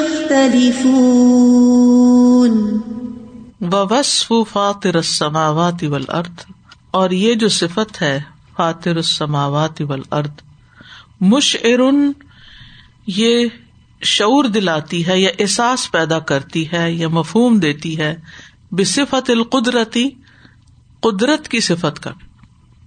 يختلفون. 0.00 2.80
وصف 3.72 4.32
فاطر 4.52 4.94
السماوات 4.94 5.82
والارض 5.82 6.44
اور 6.90 7.10
یہ 7.10 7.34
جو 7.34 7.48
صفت 7.48 8.02
ہے، 8.02 8.20
فاطر 8.56 8.96
السماوات 8.96 9.80
والارض 9.80 10.30
مشعر 11.20 11.80
یہ 13.06 13.46
شعور 14.02 14.44
دلاتی 14.44 15.06
ہے 15.06 15.20
یا 15.20 15.30
احساس 15.38 15.92
پیدا 15.92 16.18
کرتی 16.18 16.72
ہے 16.72 16.92
یا 16.92 17.08
مفہوم 17.08 17.58
دیتی 17.58 17.98
ہے 17.98 18.16
بصفت 18.70 19.30
القدرتی، 19.30 20.10
قدرت 21.00 21.48
کی 21.48 21.60
صفت 21.60 22.02
کا 22.02 22.10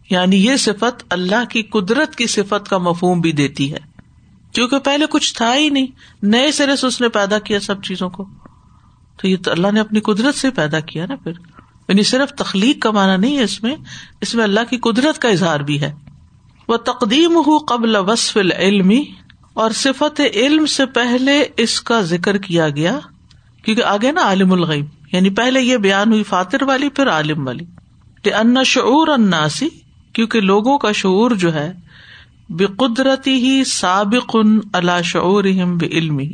یعنی 0.09 0.45
یہ 0.45 0.55
صفت 0.55 1.03
اللہ 1.09 1.49
کی 1.49 1.63
قدرت 1.63 2.15
کی 2.15 2.27
صفت 2.27 2.69
کا 2.69 2.77
مفہوم 2.77 3.21
بھی 3.21 3.31
دیتی 3.31 3.73
ہے۔ 3.73 3.88
کیونکہ 4.53 4.79
پہلے 4.79 5.05
کچھ 5.09 5.33
تھا 5.33 5.55
ہی 5.55 5.69
نہیں۔ 5.69 5.87
نئے 6.23 6.51
سرے 6.51 6.75
سے 6.75 6.87
اس 6.87 7.01
نے 7.01 7.09
پیدا 7.09 7.39
کیا 7.39 7.59
سب 7.59 7.83
چیزوں 7.83 8.09
کو۔ 8.09 8.25
تو 9.21 9.27
یہ 9.27 9.35
تو 9.43 9.51
اللہ 9.51 9.67
نے 9.71 9.79
اپنی 9.79 9.99
قدرت 9.99 10.35
سے 10.35 10.51
پیدا 10.51 10.79
کیا 10.79 11.05
نا 11.05 11.15
پھر۔ 11.15 11.31
یعنی 11.87 12.03
صرف 12.03 12.31
تخلیق 12.31 12.81
کا 12.81 12.91
مانا 12.91 13.15
نہیں 13.15 13.37
ہے 13.37 13.43
اس 13.43 13.63
میں 13.63 13.75
اس 14.21 14.35
میں 14.35 14.43
اللہ 14.43 14.59
کی 14.69 14.77
قدرت 14.77 15.21
کا 15.21 15.29
اظہار 15.29 15.59
بھی 15.59 15.81
ہے۔ 15.81 15.93
وہ 16.67 16.77
تقدیم 16.77 17.35
ہو 17.35 17.57
قبل 17.57 17.95
وصف 17.95 18.37
العلمی 18.37 19.03
اور 19.53 19.71
صفت 19.71 20.21
علم 20.33 20.65
سے 20.65 20.85
پہلے 20.85 21.45
اس 21.57 21.81
کا 21.81 22.01
ذکر 22.01 22.37
کیا 22.37 22.69
گیا۔ 22.69 22.99
کیونکہ 23.65 23.83
آگے 23.83 24.11
نا 24.11 24.21
عالم 24.21 24.51
الغیب 24.53 24.85
یعنی 25.11 25.29
پہلے 25.29 25.61
یہ 25.61 25.77
بیان 25.77 26.11
ہوئی 26.11 26.23
فاتر 26.23 26.63
والی، 26.63 26.89
پھر 26.89 27.09
عالم 27.09 27.47
والی۔ 27.47 27.65
ان 28.25 28.63
شعور 28.65 29.07
اناسی 29.07 29.69
کیونکہ 30.13 30.41
لوگوں 30.41 30.77
کا 30.77 30.91
شعور 30.91 31.31
جو 31.31 31.53
ہے 31.53 31.73
بے 32.49 32.65
قدرتی 32.65 33.33
ہی 33.33 33.63
سابق 33.63 34.31
ان 34.33 34.59
اللہ 34.73 35.01
شعور 35.03 35.43
علم 35.81 36.19
ہی 36.19 36.33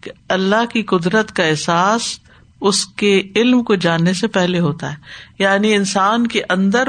کہ 0.00 0.10
اللہ 0.28 0.64
کی 0.72 0.82
قدرت 0.82 1.32
کا 1.32 1.42
احساس 1.42 2.02
اس 2.60 2.86
کے 2.86 3.22
علم 3.36 3.62
کو 3.62 3.74
جاننے 3.74 4.12
سے 4.12 4.26
پہلے 4.26 4.60
ہوتا 4.60 4.90
ہے۔ 4.90 4.96
یعنی 5.38 5.74
انسان 5.74 6.26
کے 6.26 6.42
اندر 6.50 6.88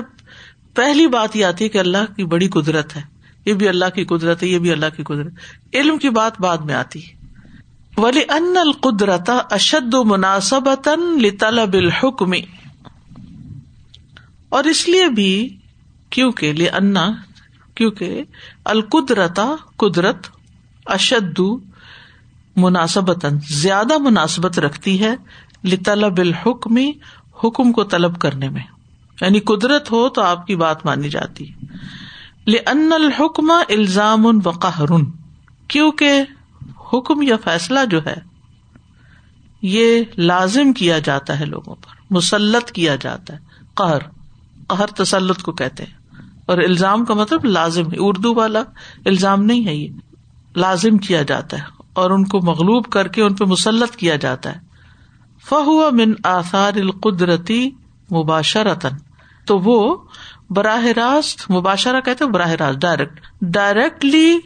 پہلی 0.74 1.08
بات 1.08 1.36
یہ 1.36 1.46
آتی 1.46 1.64
ہے 1.64 1.70
کہ 1.70 1.78
اللہ 1.78 2.14
کی 2.16 2.26
بڑی 2.26 2.48
قدرت 2.48 2.96
ہے۔ 2.96 3.02
یہ 3.46 3.54
بھی 3.54 3.68
اللہ 3.68 3.86
کی 3.96 4.06
قدرت 4.06 4.44
ہے، 4.44 4.48
یہ 4.48 4.60
بھی 4.60 4.72
اللہ 4.72 4.86
کی 4.98 5.04
قدرت 5.04 5.34
علم 5.74 5.98
کی 5.98 6.10
بات 6.10 6.42
بعد 6.42 6.58
میں 6.58 6.74
آتی 6.74 7.06
ہے۔ 7.06 7.28
ولی 7.98 8.22
ان 8.30 8.58
القدرت 8.58 9.30
اشد 9.52 9.94
و 9.94 10.04
مناسب 10.04 10.70
طلب 10.84 11.74
الحکم 11.74 12.32
اور 14.50 14.64
اس 14.64 14.90
لیے 14.90 15.08
بھی، 15.08 15.58
کیونکہ 16.10 16.54
لے 16.54 16.70
انا 16.70 17.12
کیونکہ 17.82 18.24
القدرتا 18.66 19.56
قدرت 19.78 20.28
اشد 20.86 21.40
مناسبت 22.56 23.26
زیادہ 23.48 23.98
مناسبت 23.98 24.60
رکھتی 24.60 25.04
ہے 25.04 25.16
لطلب 25.64 26.18
الحکم، 26.18 26.78
حکم 27.44 27.72
کو 27.72 27.84
طلب 27.84 28.20
کرنے 28.20 28.50
میں۔ 28.50 28.64
یعنی 29.22 29.40
قدرت 29.40 29.92
ہو 29.92 30.10
تو 30.10 30.22
آپ 30.22 30.48
کی 30.48 30.56
بات 30.56 30.86
مانی 30.86 31.10
جاتی۔ 31.10 31.48
لن 32.48 32.94
الحکم 32.94 33.52
الزام 33.52 34.26
وقہر 34.44 34.88
کیونکہ 35.68 36.22
حکم 36.94 37.22
یا 37.22 37.36
فیصلہ 37.44 37.80
جو 37.92 38.06
ہے، 38.06 38.16
یہ 39.62 40.04
لازم 40.18 40.74
کیا 40.74 41.00
جاتا 41.00 41.40
ہے 41.40 41.46
لوگوں 41.46 41.76
پر، 41.76 42.02
مسلط 42.10 42.72
کیا 42.72 42.96
جاتا 42.96 43.34
ہے۔ 43.34 43.40
قہر 43.74 44.00
قہر 44.68 44.88
تسلط 44.88 45.42
کو 45.42 45.52
کہتے 45.52 45.84
ہیں۔ 45.84 46.01
اور 46.52 46.60
الزام 46.60 47.06
کا 47.06 47.14
مطلب 47.14 47.46
لازم 47.46 47.86
ہے۔ 47.86 47.96
اردو 48.00 48.36
والا 48.36 48.60
الزام 49.06 49.44
نہیں 49.44 49.68
ہے 49.68 49.76
یہ۔ 49.76 49.88
لازم 50.56 50.98
کیا 50.98 51.22
جاتا 51.22 51.58
ہے 51.58 51.64
اور 51.94 52.12
ان 52.12 52.24
کو 52.24 52.40
مغلوب 52.42 52.86
کر 52.86 53.08
کے 53.08 53.22
ان 53.22 53.36
پہ 53.36 53.46
مسلط 53.46 53.96
کیا 53.96 54.16
جاتا 54.16 54.56
ہے۔ 54.56 54.60
فہو 55.50 55.92
من 55.92 56.14
آثار 56.24 56.72
القدرتی 56.76 57.70
مباشرتن 58.12 58.90
تو 59.46 59.60
وہ 59.60 59.98
براہ 60.50 60.86
راست 60.86 61.52
مباشرہ 61.52 62.02
کہتے 62.02 62.26
براہ 62.26 62.52
راست 62.52 62.82
ڈائریکٹ 62.82 63.20
ڈائریکٹلی 63.42 64.40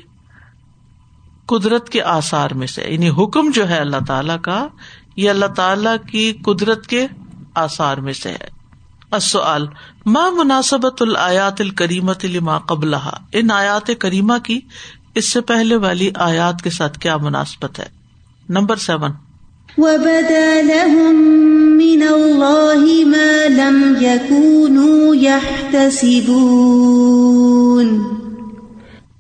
قدرت 1.45 1.89
کے 1.89 2.01
آثار 2.01 2.51
میں 2.51 2.67
سے۔ 2.67 2.85
یعنی 2.89 3.09
حکم 3.09 3.51
جو 3.51 3.69
ہے 3.69 3.77
اللہ 3.77 3.97
تعالی 4.07 4.33
کا، 4.41 4.67
یہ 5.15 5.29
اللہ 5.29 5.45
تعالی 5.45 6.07
کی 6.11 6.33
قدرت 6.33 6.87
کے 6.87 7.07
آثار 7.55 7.97
میں 7.97 8.13
سے 8.13 8.29
ہے۔ 8.29 8.54
السؤال 9.11 9.67
ما 10.05 10.29
مناسبت 10.29 11.01
الآیات 11.01 11.61
الکریمت 11.61 12.25
لما 12.25 12.59
قبلہ 12.59 13.09
ان 13.33 13.51
آیات 13.51 13.91
کریمہ 13.99 14.33
کی 14.43 14.61
اس 15.15 15.29
سے 15.29 15.41
پہلے 15.41 15.75
والی 15.75 16.11
آیات 16.15 16.61
کے 16.61 16.69
ساتھ 16.69 16.99
کیا 16.99 17.17
مناسبت 17.17 17.79
ہے؟ 17.79 17.85
Number 18.49 18.75
seven. 18.75 19.11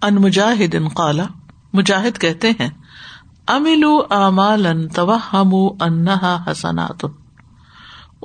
ان 0.01 0.15
مجاہد 0.15 0.75
ان 0.75 0.87
قالا 0.87 1.23
مجاہد 1.73 2.17
کہتے 2.17 2.49
ہیں 2.49 2.69
املو 3.47 4.03
امال 4.09 4.65
ان 4.65 4.87
توہم 4.87 5.55
انہا 5.79 6.43
حسنات۔ 6.51 7.05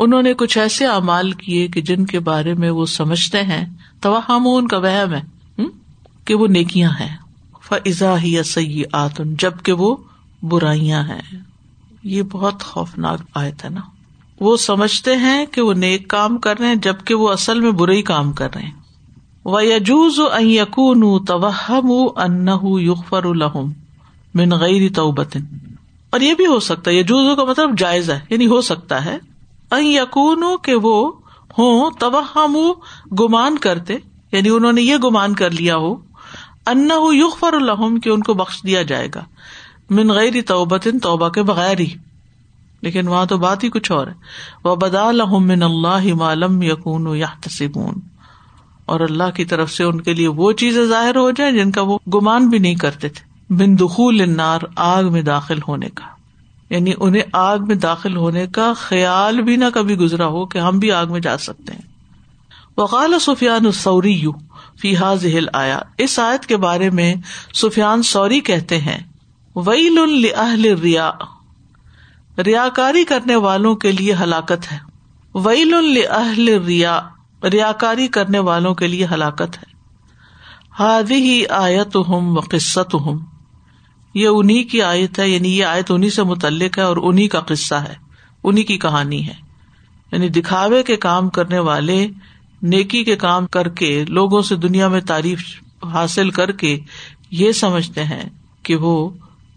انہوں 0.00 0.22
نے 0.22 0.34
کچھ 0.34 0.58
ایسے 0.58 0.86
اعمال 0.86 1.32
کیے 1.32 1.68
کہ 1.68 1.80
جن 1.80 2.06
کے 2.06 2.20
بارے 2.20 2.54
میں 2.54 2.70
وہ 2.70 2.86
سمجھتے 2.86 3.42
ہیں 3.42 3.66
توہم 4.00 4.48
ان 4.54 4.68
کا 4.68 4.78
وہم 4.78 5.14
ہے 5.14 5.22
کہ 6.24 6.34
وہ 6.34 6.46
نیکیاں 6.46 6.90
ہیں۔ 6.90 7.16
فضا 7.62 8.22
ہی 8.22 8.42
سی 8.42 8.82
آتن 8.92 9.34
جبکہ 9.34 9.72
وہ 9.72 9.96
برائیاں 10.42 11.02
ہیں۔ 11.02 11.38
یہ 12.04 12.22
بہت 12.22 12.62
خوفناک 12.62 13.20
آیت 13.34 13.64
ہے 13.64 13.70
نا۔ 13.70 13.80
وہ 14.40 14.56
سمجھتے 14.56 15.16
ہیں 15.16 15.46
کہ 15.46 15.60
وہ 15.60 15.72
نیک 15.72 16.08
کام 16.08 16.38
کر 16.38 16.58
رہے 16.58 16.66
ہیں، 16.66 16.74
جبکہ 16.74 17.14
وہ 17.14 17.28
اصل 17.28 17.60
میں 17.60 17.70
برے 17.70 17.96
ہی 17.96 18.02
کام 18.02 18.32
کر 18.32 18.54
رہے 18.54 18.62
ہیں۔ 18.62 18.80
وہ 19.44 19.64
یجوز 19.64 20.20
یقون 20.40 21.24
توہم 21.24 21.92
ان 22.16 22.48
یغفر 22.80 23.24
الحم 23.24 23.72
من 24.34 24.52
غیر 24.52 24.92
توبتن 24.94 25.40
اور 26.10 26.20
یہ 26.20 26.34
بھی 26.34 26.46
ہو 26.46 26.60
سکتا 26.60 26.90
ہے 26.90 26.96
یجوز 26.96 27.36
کا 27.36 27.44
مطلب 27.44 27.78
جائز 27.78 28.10
ہے 28.10 28.20
یعنی 28.30 28.46
ہو 28.46 28.60
سکتا 28.60 29.04
ہے۔ 29.04 29.18
یقون 29.78 30.44
کہ 30.62 30.74
وہ 30.74 31.12
ہوں 31.58 31.90
توہم 31.90 32.56
گمان 33.14 33.58
کرتے 33.58 33.96
یعنی 34.32 34.48
انہوں 34.48 34.72
نے 34.72 34.82
یہ 34.82 34.96
گمان 34.96 35.34
کر 35.34 35.50
لیا 35.50 35.76
ہو 35.76 35.96
ان 36.66 36.88
یغفر 37.12 37.52
الحم 37.52 38.00
کہ 38.00 38.08
ان 38.08 38.22
کو 38.22 38.34
بخش 38.34 38.62
دیا 38.62 38.82
جائے 38.82 39.08
گا۔ 39.14 39.24
من 39.90 40.10
غیر 40.10 40.32
توبتن 40.46 40.98
توبہ 40.98 41.28
کے 41.28 41.42
بغیر 41.42 41.78
ہی۔ 41.78 41.94
لیکن 42.82 43.08
وہاں 43.08 43.26
تو 43.26 43.38
بات 43.38 43.64
ہی 43.64 43.68
کچھ 43.68 43.92
اور 43.92 44.06
ہے۔ 44.06 44.12
وہ 44.64 44.76
بدا 44.76 45.10
من 45.28 45.62
اللہ 45.62 46.14
معلوم 46.14 46.62
یقون 46.62 47.16
یا 47.16 47.26
تصبون 47.40 47.94
اور 48.86 49.00
اللہ 49.00 49.30
کی 49.34 49.44
طرف 49.44 49.70
سے 49.70 49.84
ان 49.84 50.00
کے 50.00 50.14
لیے 50.14 50.28
وہ 50.28 50.52
چیزیں 50.52 50.84
ظاہر 50.84 51.16
ہو 51.16 51.30
جائیں 51.30 51.52
جن 51.52 51.70
کا 51.70 51.82
وہ 51.82 51.98
گمان 52.14 52.48
بھی 52.48 52.58
نہیں 52.58 52.74
کرتے 52.74 53.08
تھے۔ 53.08 53.54
بن 53.54 53.78
دخول 53.78 54.20
انار 54.20 54.58
آگ 54.76 55.04
میں 55.04 55.22
داخل 55.22 55.58
ہونے 55.68 55.88
کا۔ 55.88 56.09
یعنی 56.70 56.92
انہیں 57.00 57.22
آگ 57.32 57.58
میں 57.58 57.74
داخل 57.74 58.16
ہونے 58.16 58.46
کا 58.46 58.72
خیال 58.76 59.42
بھی 59.42 59.56
نہ 59.56 59.64
کبھی 59.74 59.96
گزرا 59.96 60.26
ہو 60.26 60.46
کہ 60.46 60.58
ہم 60.58 60.78
بھی 60.78 60.92
آگ 60.92 61.06
میں 61.06 61.20
جا 61.20 61.38
سکتے 61.38 61.72
ہیں۔ 61.72 61.90
وقال 62.78 63.14
سفیان 63.20 63.72
سوری 63.72 64.12
یو 64.12 64.32
فی 64.80 64.96
حاض 64.96 65.26
آیا 65.52 65.78
اس 65.98 66.18
آیت 66.18 66.46
کے 66.46 66.56
بارے 66.56 66.90
میں 66.90 67.14
سفیان 67.54 68.02
سوری 68.02 68.40
کہتے 68.40 68.78
ہیں، 68.78 68.98
ویل 69.56 69.98
ریا 70.82 71.10
ریا 72.38 72.68
کاری 72.68 73.04
کرنے 73.04 73.36
والوں 73.36 73.74
کے 73.74 73.92
لیے 73.92 74.14
ہلاکت 74.14 74.72
ہے۔ 74.72 74.78
ویل 75.34 76.02
اہل 76.10 76.48
ریا 76.48 77.00
ریا 77.44 77.72
کاری 77.72 78.08
کرنے 78.08 78.38
والوں 78.38 78.74
کے 78.74 78.86
لیے 78.86 79.04
ہلاکت 79.04 79.58
ہے۔ 79.58 79.70
ہادی 80.78 81.14
ہی 81.14 81.46
آیت 81.46 81.96
ہم 82.08 82.38
و 82.38 82.40
قصت 82.40 82.94
ہم 82.94 83.29
یہ 84.14 84.28
انہیں 84.28 84.64
کی 84.64 84.82
آیت 84.82 85.18
ہے 85.18 85.28
یعنی 85.28 85.58
یہ 85.58 85.64
آیت 85.64 85.90
انہیں 85.90 86.10
سے 86.10 86.22
متعلق 86.22 86.78
ہے 86.78 86.82
اور 86.82 86.96
انہیں 86.96 87.28
کا 87.28 87.40
قصہ 87.40 87.74
ہے 87.74 87.94
انہیں 88.44 88.64
کی 88.64 88.78
کہانی 88.78 89.26
ہے۔ 89.26 89.34
یعنی 90.12 90.28
دکھاوے 90.28 90.82
کے 90.82 90.96
کام 90.96 91.28
کرنے 91.28 91.58
والے، 91.58 92.06
نیکی 92.62 93.04
کے 93.04 93.16
کام 93.16 93.46
کر 93.46 93.68
کے 93.68 94.04
لوگوں 94.08 94.42
سے 94.42 94.56
دنیا 94.56 94.88
میں 94.88 95.00
تعریف 95.00 95.42
حاصل 95.82 96.30
کر 96.30 96.52
کے 96.52 96.80
یہ 97.30 97.52
سمجھتے 97.52 98.04
ہیں 98.04 98.28
کہ 98.62 98.76
وہ 98.76 99.10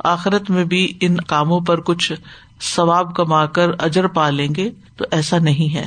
آخرت 0.03 0.49
میں 0.49 0.65
بھی 0.65 0.93
ان 1.01 1.17
کاموں 1.17 1.59
پر 1.59 1.81
کچھ 1.81 2.13
ثواب 2.61 3.15
کما 3.15 3.45
کر 3.45 3.69
اجر 3.79 4.07
پا 4.07 4.29
لیں 4.29 4.55
گے، 4.55 4.69
تو 4.97 5.05
ایسا 5.11 5.37
نہیں 5.37 5.75
ہے۔ 5.75 5.85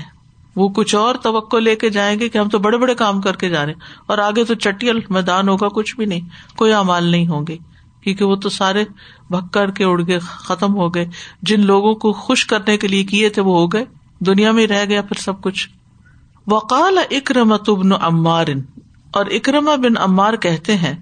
وہ 0.56 0.68
کچھ 0.68 0.94
اور 0.94 1.14
توقع 1.14 1.56
لے 1.56 1.76
کے 1.76 1.90
جائیں 1.90 2.20
گے 2.20 2.28
کہ 2.28 2.38
ہم 2.38 2.48
تو 2.48 2.58
بڑے 2.58 2.78
بڑے 2.78 2.94
کام 2.94 3.20
کر 3.20 3.36
کے 3.36 3.48
جا 3.48 3.66
رہے 3.66 3.72
ہیں 3.72 3.80
اور 4.06 4.18
آگے 4.18 4.44
تو 4.44 4.54
چٹیل 4.54 4.98
میدان 5.10 5.48
ہوگا، 5.48 5.68
کچھ 5.68 5.96
بھی 5.96 6.06
نہیں، 6.06 6.20
کوئی 6.56 6.72
امال 6.72 7.04
نہیں 7.04 7.26
ہوں 7.26 7.44
گے۔ 7.48 7.56
کیونکہ 8.06 8.24
وہ 8.24 8.36
تو 8.36 8.48
سارے 8.48 8.84
بھگ 9.30 9.46
کر 9.52 9.70
کے 9.70 9.84
اڑ 9.84 10.00
گئے، 10.06 10.18
ختم 10.18 10.74
ہو 10.74 10.88
گئے۔ 10.94 11.06
جن 11.42 11.64
لوگوں 11.66 11.94
کو 11.94 12.12
خوش 12.12 12.44
کرنے 12.46 12.76
کے 12.76 12.88
لیے 12.88 13.04
کیے 13.04 13.28
تھے 13.28 13.42
وہ 13.42 13.58
ہو 13.58 13.66
گئے۔ 13.66 13.84
دنیا 14.20 14.50
میں 14.52 14.66
رہ 14.66 14.84
گیا 14.84 15.02
پھر 15.02 15.20
سب 15.20 15.40
کچھ۔ 15.40 15.68
وقال 16.46 16.98
اکرمت 17.10 17.68
ابن 17.68 17.92
عمار، 17.92 18.46
اور 19.10 19.26
اکرما 19.26 19.74
بن 19.76 19.96
عمار 19.96 20.34
کہتے 20.34 20.76
ہیں 20.76 20.94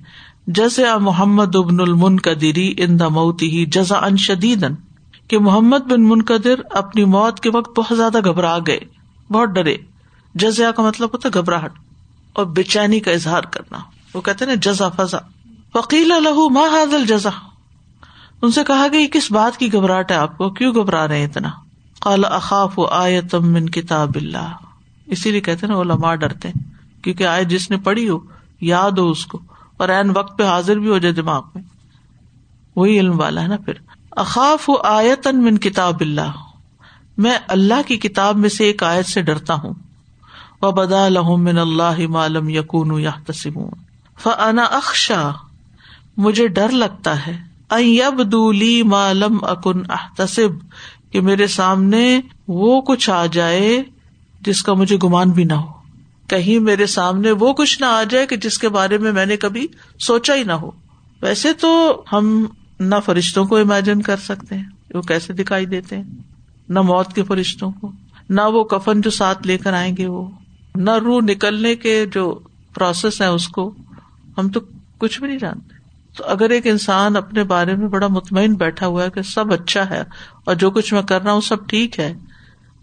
جیسے 0.47 0.85
محمد 1.01 1.57
ابن 1.57 1.81
المن 1.81 2.17
قدری 2.17 2.75
ان 2.79 2.99
دموتی 2.99 3.51
ہی 3.51 3.65
جزا 3.67 3.99
ان 3.99 4.17
شدید 4.17 4.65
کہ 5.29 5.39
محمد 5.39 5.87
بن 5.91 6.09
منقدر 6.09 6.61
اپنی 6.71 7.05
موت 7.05 7.41
کے 7.41 7.51
وقت 7.51 7.79
بہت 7.79 7.97
زیادہ 7.97 8.21
گھبرا 8.25 8.59
گئے، 8.67 8.81
بہت 9.31 9.49
ڈرے۔ 9.49 9.77
جزیا 10.35 10.71
کا 10.71 10.83
مطلب 10.83 11.09
ہوتا 11.13 11.29
ہے 11.29 11.39
گھبراہٹ 11.41 11.73
اور 12.33 12.47
بے 12.47 12.63
چینی 12.63 13.01
کا 13.01 13.11
اظہار 13.11 13.43
کرنا۔ 13.43 13.79
وہ 14.15 14.21
کہتے 14.21 14.47
نا 14.47 14.55
جزا 14.55 14.89
فضا 14.89 15.19
وکیل 15.75 16.13
الح 16.13 16.49
ماں 16.51 16.69
حاضل 16.69 17.07
جزا 17.07 17.31
ان 18.43 18.51
سے 18.51 18.65
کہا 18.65 18.89
کہ 18.89 18.97
یہ 18.97 19.07
کس 19.07 19.33
بات 19.33 19.57
کی 19.57 19.73
گھبراہٹ 19.73 20.11
ہے 20.11 20.17
آپ 20.17 20.39
کو؟ 20.39 20.51
کیوں 20.51 20.75
گھبرا 20.75 21.09
رہے 21.09 21.19
ہیں 21.19 21.27
اتنا؟ 21.27 21.49
کال 22.01 22.25
اخاف 22.25 22.81
آیتم 22.91 23.53
من 23.53 23.69
کتاب 23.69 24.11
اللہ۔ 24.15 24.57
اسی 25.07 25.31
لیے 25.31 25.41
کہتے 25.41 25.67
نا، 25.67 25.81
علماء 25.81 26.15
ڈرتے 26.15 26.49
ہیں، 26.49 26.65
کیونکہ 27.05 27.27
آئے 27.27 27.45
جس 27.45 27.71
نے 27.71 27.77
پڑھی 27.77 28.09
ہو، 28.09 28.19
یاد 28.61 28.91
ہو 28.91 29.11
اس 29.11 29.27
کو، 29.27 29.41
اور 29.77 29.89
این 29.89 30.11
وقت 30.17 30.39
پہ 30.39 30.43
حاضر 30.43 30.77
بھی 30.77 30.89
ہو 30.89 30.99
جائے 30.99 31.15
دماغ 31.15 31.43
میں۔ 31.55 31.63
وہی 32.77 33.01
علم 33.01 33.21
والا 33.21 33.43
ہے 33.43 33.49
نا 33.49 33.57
پھر۔ 33.57 33.73
اخاف 34.11 34.71
آیتن 34.85 35.45
من 35.45 35.59
کتاب 35.59 36.01
اللہ۔ 36.01 36.31
میں 37.19 37.39
اللہ 37.49 37.83
کی 37.87 37.97
کتاب 37.97 38.37
میں 38.37 38.49
سے 38.49 38.65
ایک 38.65 38.83
آیت 38.83 39.07
سے 39.07 39.23
ڈرتا 39.23 39.55
ہوں۔ 39.55 39.75
و 40.63 40.73
بدا 40.73 41.09
لہم 41.09 41.45
من 41.45 41.59
اللہ 41.59 42.07
معلوم 42.09 42.49
یقون 42.49 43.01
یا 43.01 43.11
تسمون 43.27 43.71
فنا 44.23 44.63
اخشا 44.63 45.31
مجھے 46.17 46.49
ڈر 46.49 46.69
لگتا 46.69 47.27
ہے۔ 47.27 47.55
اب 48.03 48.33
دولی 48.33 48.83
معلوم 48.83 49.39
اکن 49.43 49.91
احتسب، 49.91 50.49
کہ 51.13 51.21
میرے 51.21 51.47
سامنے 51.47 52.21
وہ 52.49 52.81
کچھ 52.81 53.11
آ 53.11 53.27
جائے 53.27 53.83
جس 54.41 54.63
کا 54.63 54.75
مجھے 54.75 54.97
گمان 55.05 55.31
بھی 55.31 55.45
نہ 55.45 55.53
ہو۔ 55.53 55.73
کہیں 56.27 56.59
میرے 56.59 56.87
سامنے 56.87 57.31
وہ 57.31 57.53
کچھ 57.53 57.81
نہ 57.81 57.87
آ 57.87 58.03
جائے 58.03 58.27
کہ 58.27 58.37
جس 58.37 58.59
کے 58.59 58.69
بارے 58.69 58.99
میں 58.99 59.13
میں 59.13 59.27
نے 59.27 59.37
کبھی 59.37 59.67
سوچا 59.99 60.35
ہی 60.35 60.43
نہ 60.43 60.53
ہو۔ 60.53 60.71
ویسے 61.23 61.53
تو 61.53 62.03
ہم 62.13 62.47
نہ 62.81 62.95
فرشتوں 63.05 63.45
کو 63.45 63.57
امیجن 63.57 64.03
کر 64.03 64.17
سکتے 64.17 64.55
ہیں، 64.55 64.65
وہ 64.95 65.03
کیسے 65.03 65.33
دکھائی 65.33 65.67
دیتے 65.67 65.97
ہیں؟ 65.97 66.05
نہ 66.69 66.81
موت 66.81 67.13
کے 67.13 67.23
فرشتوں 67.23 67.71
کو، 67.71 67.93
نہ 68.31 68.41
وہ 68.41 68.65
کفن 68.65 69.01
جو 69.01 69.11
ساتھ 69.11 69.47
لے 69.47 69.59
کر 69.59 69.73
آئیں 69.73 69.97
گے 69.97 70.07
وہ۔ 70.07 70.31
نہ 70.75 70.91
روح 70.91 71.21
نکلنے 71.23 71.77
کے 71.77 72.07
جو 72.07 72.39
پروسیس 72.75 73.21
ہے 73.21 73.27
اس 73.27 73.49
کو، 73.49 73.75
ہم 74.39 74.49
تو 74.49 74.61
کچھ 74.99 75.21
بھی 75.21 75.29
نہیں 75.29 75.39
جانتے۔ 75.39 75.74
تو 76.17 76.25
اگر 76.27 76.51
ایک 76.51 76.67
انسان 76.67 77.17
اپنے 77.17 77.45
بارے 77.45 77.75
میں 77.77 77.89
بڑا 77.89 78.07
مطمئن 78.07 78.55
بیٹھا 78.55 78.87
ہوا 78.87 79.05
ہے 79.05 79.11
کہ 79.11 79.23
سب 79.23 79.53
اچھا 79.53 79.89
ہے 79.91 80.03
اور 80.45 80.55
جو 80.55 80.71
کچھ 80.71 80.95
میں 80.95 81.03
کر 81.03 81.23
رہا 81.23 81.33
ہوں 81.33 81.41
سب 81.41 81.67
ٹھیک 81.67 81.99
ہے 82.01 82.13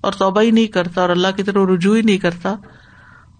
اور 0.02 0.14
توبہ 0.14 0.42
ہی 0.42 0.52
نہیں 0.52 0.68
کرتا 0.68 1.02
اور 1.02 1.10
اللہ 1.10 1.36
کی 1.36 1.44
طرف 1.44 1.68
رجوع 1.70 1.96
ہی 1.96 2.02
نہیں 2.02 2.18
کرتا، 2.18 2.54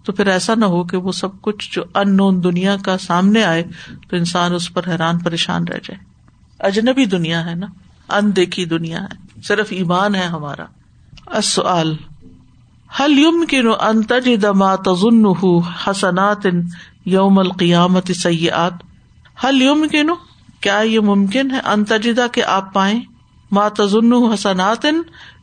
تو 0.04 0.12
پھر 0.12 0.26
ایسا 0.26 0.54
نہ 0.54 0.64
ہو 0.64 0.82
کہ 0.84 0.96
وہ 0.96 1.12
سب 1.12 1.40
کچھ 1.40 1.74
جو 1.74 1.82
ان 1.94 2.16
نون 2.16 2.42
دنیا 2.44 2.76
کا 2.84 2.96
سامنے 2.98 3.44
آئے 3.44 3.62
تو 4.10 4.16
انسان 4.16 4.54
اس 4.54 4.72
پر 4.74 4.88
حیران 4.88 5.18
پریشان 5.18 5.68
رہ 5.68 5.78
جائے۔ 5.84 5.98
اجنبی 6.60 7.04
دنیا 7.06 7.44
ہے 7.46 7.54
نا 7.54 7.66
ان 8.08 8.36
دیکھی 8.36 8.64
دنیا 8.64 9.02
ہے، 9.02 9.40
صرف 9.42 9.66
ایمان 9.70 10.14
ہے 10.14 10.24
ہمارا۔ 10.26 10.64
اصل 11.26 11.92
حل 13.00 13.18
یم 13.18 13.44
کن 13.50 13.68
انتج 13.80 14.28
دما 14.42 14.74
تزن 14.76 15.26
حسنات 15.86 16.46
یوم 17.06 17.38
القیامت 17.38 18.10
سیات 18.16 18.72
حل 19.44 19.62
یم 19.62 19.86
کن 19.92 20.10
کیا 20.60 20.78
یہ 20.78 21.00
ممکن 21.00 21.50
ہے؟ 21.50 21.60
انتجدہ 21.64 22.26
کے 22.32 22.44
آپ 22.44 22.74
پائیں۔ 22.74 23.00
ما 23.50 23.68
تزن 23.68 24.12
حسنات، 24.12 24.86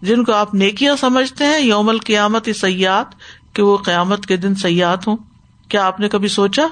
جن 0.01 0.23
کو 0.23 0.33
آپ 0.33 0.53
نیکیاں 0.53 0.95
سمجھتے 0.95 1.45
ہیں، 1.45 1.59
یوم 1.59 1.89
القیامت 1.89 2.49
سیات 2.55 3.05
کہ 3.53 3.61
وہ 3.61 3.77
قیامت 3.77 4.25
کے 4.25 4.37
دن 4.37 4.55
سیاحت 4.55 5.07
ہوں۔ 5.07 5.17
کیا 5.67 5.85
آپ 5.85 5.99
نے 5.99 6.09
کبھی 6.09 6.27
سوچا 6.27 6.63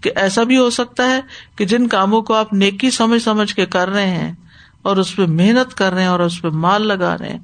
کہ 0.00 0.10
ایسا 0.16 0.42
بھی 0.42 0.58
ہو 0.58 0.70
سکتا 0.70 1.10
ہے 1.10 1.20
کہ 1.56 1.64
جن 1.64 1.86
کاموں 1.86 2.22
کو 2.22 2.34
آپ 2.34 2.52
نیکی 2.52 2.90
سمجھ 2.90 3.22
سمجھ 3.22 3.54
کے 3.54 3.66
کر 3.66 3.88
رہے 3.88 4.06
ہیں 4.06 4.32
اور 4.82 4.96
اس 4.96 5.16
پہ 5.16 5.26
محنت 5.26 5.74
کر 5.74 5.92
رہے 5.92 6.02
ہیں 6.02 6.08
اور 6.08 6.20
اس 6.20 6.42
پہ 6.42 6.48
مال 6.48 6.86
لگا 6.86 7.18
رہے 7.18 7.28
ہیں 7.28 7.38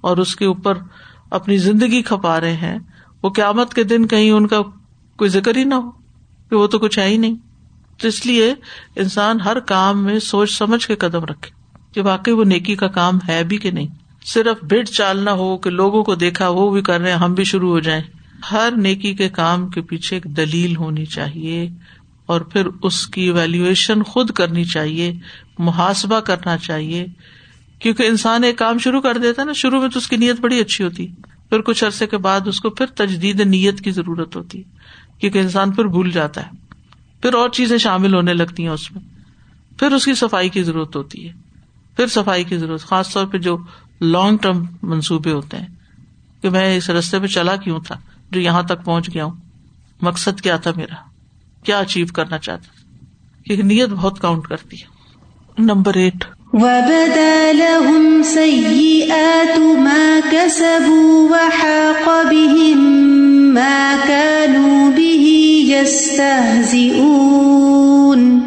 اور 0.00 0.16
اس 0.16 0.36
کے 0.36 0.44
اوپر 0.44 0.78
اپنی 1.30 1.56
زندگی 1.56 2.02
کھپا 2.02 2.40
رہے 2.40 2.52
ہیں، 2.52 2.78
وہ 3.22 3.30
قیامت 3.30 3.74
کے 3.74 3.84
دن 3.84 4.06
کہیں 4.06 4.30
ان 4.30 4.46
کا 4.46 4.62
کوئی 5.16 5.30
ذکر 5.30 5.56
ہی 5.56 5.64
نہ 5.64 5.74
ہو، 5.74 5.90
کہ 6.50 6.56
وہ 6.56 6.66
تو 6.66 6.78
کچھ 6.78 6.98
ہے 6.98 7.06
ہی 7.06 7.16
نہیں۔ 7.16 7.36
تو 8.02 8.08
اس 8.08 8.26
لیے 8.26 8.54
انسان 8.96 9.40
ہر 9.40 9.60
کام 9.60 10.04
میں 10.04 10.18
سوچ 10.18 10.50
سمجھ 10.50 10.86
کے 10.86 10.96
قدم 10.96 11.24
رکھے 11.24 11.50
کہ 11.94 12.00
واقعی 12.00 12.32
وہ 12.32 12.44
نیکی 12.44 12.74
کا 12.74 12.86
کام 12.86 13.18
ہے 13.28 13.44
بھی 13.44 13.56
کہ 13.56 13.70
نہیں۔ 13.70 13.86
صرف 14.24 14.64
بھیڑ 14.64 14.84
چالنا 14.84 15.32
ہو 15.32 15.58
کہ 15.58 15.70
لوگوں 15.70 16.02
کو 16.02 16.14
دیکھا 16.14 16.48
وہ 16.48 16.70
بھی 16.70 16.82
کر 16.82 17.00
رہے 17.00 17.10
ہیں، 17.10 17.18
ہم 17.18 17.34
بھی 17.34 17.44
شروع 17.44 17.70
ہو 17.70 17.80
جائیں۔ 17.80 18.02
ہر 18.52 18.72
نیکی 18.76 19.14
کے 19.14 19.28
کام 19.28 19.68
کے 19.68 19.80
پیچھے 19.80 20.16
ایک 20.16 20.36
دلیل 20.36 20.76
ہونی 20.76 21.04
چاہیے 21.04 21.68
اور 22.26 22.40
پھر 22.40 22.66
اس 22.82 23.06
کی 23.06 23.30
ویلویشن 23.30 24.02
خود 24.02 24.30
کرنی 24.30 24.64
چاہیے، 24.64 25.12
محاسبہ 25.58 26.20
کرنا 26.20 26.58
چاہیے۔ 26.58 27.06
کیونکہ 27.78 28.02
انسان 28.02 28.44
ایک 28.44 28.58
کام 28.58 28.78
شروع 28.78 29.00
کر 29.00 29.18
دیتا 29.18 29.42
ہے 29.42 29.46
نا، 29.46 29.52
شروع 29.52 29.80
میں 29.80 29.88
تو 29.88 29.98
اس 29.98 30.08
کی 30.08 30.16
نیت 30.16 30.40
بڑی 30.40 30.60
اچھی 30.60 30.84
ہوتی۔ 30.84 31.06
پھر 31.50 31.60
کچھ 31.60 31.84
عرصے 31.84 32.06
کے 32.06 32.16
بعد 32.16 32.40
اس 32.46 32.60
کو 32.60 32.70
پھر 32.70 32.86
تجدید 32.86 33.40
نیت 33.40 33.80
کی 33.80 33.90
ضرورت 33.90 34.36
ہوتی۔ 34.36 34.58
ہے 34.58 34.76
کیونکہ 35.20 35.38
انسان 35.38 35.70
پھر 35.70 35.84
بھول 35.84 36.10
جاتا 36.10 36.46
ہے۔ 36.46 36.61
پھر 37.22 37.34
اور 37.34 37.48
چیزیں 37.48 37.78
شامل 37.78 38.14
ہونے 38.14 38.34
لگتی 38.34 38.62
ہیں 38.62 38.70
اس 38.70 38.92
میں۔ 38.92 39.02
پھر 39.78 39.92
اس 39.92 40.04
کی 40.04 40.14
صفائی 40.14 40.48
کی 40.48 40.62
ضرورت 40.62 40.96
ہوتی 40.96 41.28
ہے۔ 41.28 41.32
پھر 41.96 42.06
صفائی 42.06 42.44
کی 42.44 42.58
ضرورت، 42.58 42.80
خاص 42.80 43.12
طور 43.12 43.26
پہ 43.26 43.38
جو 43.38 43.58
لانگ 44.00 44.36
ٹرم 44.36 44.64
منصوبے 44.82 45.32
ہوتے 45.32 45.56
ہیں۔ 45.56 45.66
کہ 46.42 46.50
میں 46.50 46.76
اس 46.76 46.90
رستے 46.90 47.20
پہ 47.20 47.26
چلا 47.26 47.56
کیوں 47.56 47.80
تھا؟ 47.86 47.94
جو 48.30 48.40
یہاں 48.40 48.62
تک 48.62 48.84
پہنچ 48.84 49.14
گیا 49.14 49.24
ہوں۔ 49.24 49.32
مقصد 50.02 50.40
کیا 50.40 50.56
تھا 50.56 50.70
میرا؟ 50.76 50.94
کیا 51.64 51.78
اچیو 51.78 52.06
کرنا 52.14 52.38
چاہتا 52.38 52.64
کیونکہ 53.44 53.62
نیت 53.62 53.88
بہت 53.88 54.20
کاؤنٹ 54.20 54.46
کرتی 54.46 54.76
ہے۔ 54.76 54.92
نمبر 55.58 55.94
ایٹ 55.94 56.24
وبدا 56.52 57.52
لهم 57.52 58.22
سيئات 58.24 59.58
ما 59.58 60.20
كسبوا 60.30 61.30
وحاق 61.30 62.08
بهم 62.08 62.80
ما 63.54 63.96
كانوا 64.06 64.90
به 64.96 65.51
يستهزئون. 65.72 68.40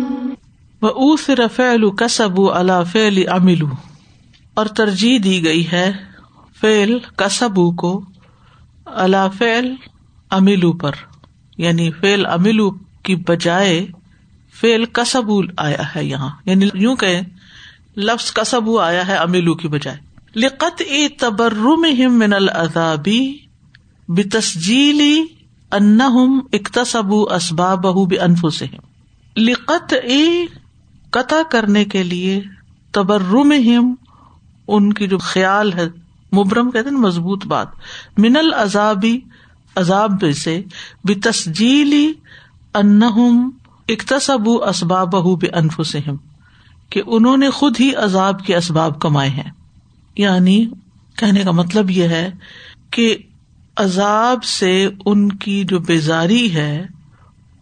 فعل 1.56 1.90
کسب 1.90 2.42
اللہ 2.42 2.84
فعل 2.92 3.24
املو 3.28 3.68
اور 4.54 4.66
ترجیح 4.66 5.20
دی 5.24 5.46
گئی 5.46 5.72
ہے 5.72 5.92
فعل 6.62 6.98
کسبو 7.16 7.72
کو 7.72 8.02
اللہ 8.86 9.28
فعل 9.38 9.74
املو 10.32 10.74
پر. 10.74 10.92
یعنی 11.58 11.92
فعل 11.92 12.26
املو 12.26 12.72
کی 13.04 13.16
بجائے 13.16 13.88
فعل 14.62 14.86
کسبو 14.86 15.42
آیا 15.58 15.96
ہے 15.96 16.06
یہاں. 16.06 16.30
یعنی 16.46 16.66
یوں 16.74 16.96
کہ 16.96 17.22
لفظ 17.98 18.34
کسبو 18.34 18.80
آیا 18.80 19.08
ہے 19.08 19.16
املو 19.16 19.54
کی 19.54 19.68
بجائے. 19.68 19.98
لقت 20.36 20.82
ای 20.82 21.08
تبرم 21.08 22.18
من 22.18 22.34
العذابی 22.34 23.38
بتسجیلی 24.08 25.26
انہم 25.72 26.40
اکتسب 26.54 27.14
اسباب 27.14 27.86
بنف 27.86 28.46
سے 28.54 28.66
لقت 29.38 29.94
ای 30.04 30.46
قطع 31.10 31.42
کرنے 31.52 31.86
کے 31.86 32.04
لیے 32.04 32.42
تبرم 32.92 33.52
ہم 33.52 33.96
ان 34.68 34.94
کی 34.94 35.08
جو 35.08 35.18
خیال 35.18 35.74
ہے، 35.74 35.86
مبرم 36.34 36.72
کہتے 36.72 36.90
ہیں، 36.90 36.98
مضبوط 36.98 37.46
بات۔ 37.46 37.68
من 38.18 38.38
العذابی 38.38 39.20
عذاب 39.76 40.24
سے، 40.36 40.62
بتسجیلی 41.04 42.14
انہم 42.74 43.50
اکتسب 43.88 44.50
اسباب 44.50 45.40
بے 45.42 45.48
انف 45.48 45.82
سے 45.88 46.00
کہ 46.90 47.02
انہوں 47.06 47.38
نے 47.38 47.50
خود 47.50 47.80
ہی 47.80 47.96
عذاب 47.96 48.46
کے 48.46 48.56
اسباب 48.56 49.00
کمائے 49.00 49.30
ہیں۔ 49.30 49.52
یعنی 50.18 50.66
کہنے 51.16 51.42
کا 51.42 51.52
مطلب 51.52 51.92
یہ 51.92 52.04
ہے 52.04 52.32
کہ 52.92 53.18
عذاب 53.76 54.44
سے 54.44 54.90
ان 55.06 55.30
کی 55.30 55.64
جو 55.64 55.80
بیزاری 55.80 56.54
ہے، 56.54 56.86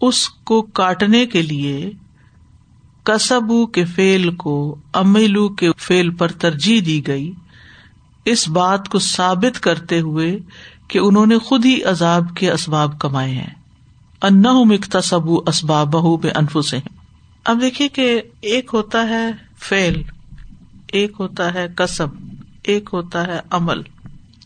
اس 0.02 0.30
کو 0.30 0.62
کاٹنے 0.62 1.26
کے 1.26 1.42
لیے 1.42 1.92
کسبو 3.04 3.66
کے 3.66 3.86
فیل 3.86 4.36
کو 4.36 4.76
املو 4.94 5.50
کے 5.50 5.70
فیل 5.78 6.10
پر 6.10 6.32
ترجیح 6.32 6.82
دی 6.86 7.08
گئی۔ 7.08 7.32
اس 8.26 8.50
بات 8.50 8.90
کو 8.90 9.00
ثابت 9.00 9.60
کرتے 9.60 10.00
ہوئے 10.00 10.40
کہ 10.88 11.00
انہوں 11.00 11.26
نے 11.26 11.38
خود 11.38 11.66
ہی 11.66 11.84
عذاب 11.84 12.36
کے 12.36 12.52
اسباب 12.52 13.00
کمائے 13.00 13.32
ہیں۔ 13.32 13.54
انا 14.22 14.54
مکتصب 14.54 15.50
اسباب 15.50 15.88
بہو 15.88 16.18
بے 16.18 16.30
انفو 16.30 16.62
سے 16.62 16.80
اب 17.44 17.62
دیکھیے 17.62 17.88
کہ 17.88 18.22
ایک 18.42 18.70
ہوتا 18.74 19.10
ہے 19.10 19.32
فیل 19.58 20.04
ایک 20.88 21.12
ہوتا 21.20 21.54
ہے 21.54 21.68
کسب، 21.76 22.08
ایک 22.64 22.90
ہوتا 22.94 23.28
ہے 23.28 23.40
عمل۔ 23.50 23.82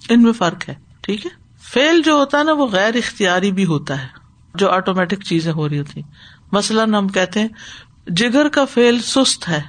ان 0.10 0.24
میں 0.24 0.32
فرق 0.32 0.70
ہے، 0.70 0.76
ٹھیک 1.02 1.26
ہے؟ 1.26 1.47
فیل 1.74 2.02
جو 2.02 2.14
ہوتا 2.14 2.40
ہے 2.40 2.44
نا 2.44 2.54
وہ 2.54 2.68
غیر 2.68 2.96
اختیاری 2.96 3.52
بھی 3.52 3.66
ہوتا 3.66 4.02
ہے، 4.02 4.08
جو 4.56 4.70
آٹومیٹک 4.70 5.24
چیزیں 5.24 5.52
ہو 5.52 5.70
رہی 5.70 5.80
ہوتی۔ 5.80 6.02
مثلاً 6.52 6.94
ہم 6.94 7.08
کہتے 7.08 7.40
ہیں، 7.40 7.48
جگر 8.08 8.48
کا 8.48 8.66
فیل 8.66 9.00
سست 9.00 9.50
ہے، 9.50 9.62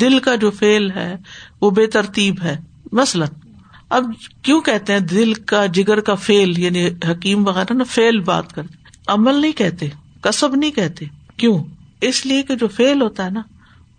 دل 0.00 0.18
کا 0.18 0.34
جو 0.34 0.50
فیل 0.50 0.90
ہے 0.90 1.16
وہ 1.60 1.70
بے 1.70 1.86
ترتیب 1.86 2.34
ہے۔ 2.42 2.60
مثلاً 2.92 3.28
اب 3.88 4.04
کیوں 4.42 4.60
کہتے 4.60 4.92
ہیں 4.92 5.00
دل 5.00 5.34
کا، 5.34 5.66
جگر 5.66 6.00
کا 6.00 6.14
فیل؟ 6.14 6.58
یعنی 6.58 6.86
حکیم 6.86 7.46
وغیرہ 7.46 7.72
نا 7.72 7.84
فیل 7.84 8.20
بات 8.20 8.52
کرتے۔ 8.52 8.74
عمل 9.06 9.34
نہیں 9.34 9.52
کہتے 9.52 9.88
کسب 10.20 10.54
نہیں 10.54 10.70
کہتے۔ 10.70 11.04
کیوں؟ 11.36 11.64
اس 12.00 12.26
لیے 12.26 12.42
کہ 12.42 12.54
جو 12.54 12.68
فیل 12.68 13.02
ہوتا 13.02 13.24
ہے 13.24 13.30
نا، 13.30 13.42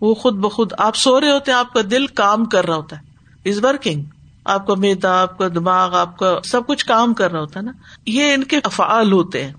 وہ 0.00 0.14
خود 0.14 0.34
بخود، 0.34 0.72
آپ 0.78 0.96
سو 0.96 1.20
رہے 1.20 1.30
ہوتے 1.30 1.52
ہیں، 1.52 1.58
آپ 1.58 1.72
کا 1.72 1.80
دل 1.90 2.06
کام 2.06 2.44
کر 2.44 2.66
رہا 2.66 2.76
ہوتا 2.76 2.96
ہے۔ 2.96 3.02
از 3.48 3.64
ورکنگ 3.64 4.02
آپ 4.46 4.66
کا 4.66 4.74
میدا، 4.74 5.22
آپ 5.22 5.38
کا 5.38 5.48
دماغ، 5.48 5.94
آپ 5.94 6.16
کا 6.16 6.38
سب 6.44 6.66
کچھ 6.66 6.86
کام 6.86 7.14
کر 7.14 7.32
رہا 7.32 7.40
ہوتا 7.40 7.60
ہے 7.60 7.64
نا۔ 7.64 7.72
یہ 8.06 8.34
ان 8.34 8.44
کے 8.44 8.60
افعال 8.64 9.12
ہوتے 9.12 9.44
ہیں۔ 9.44 9.52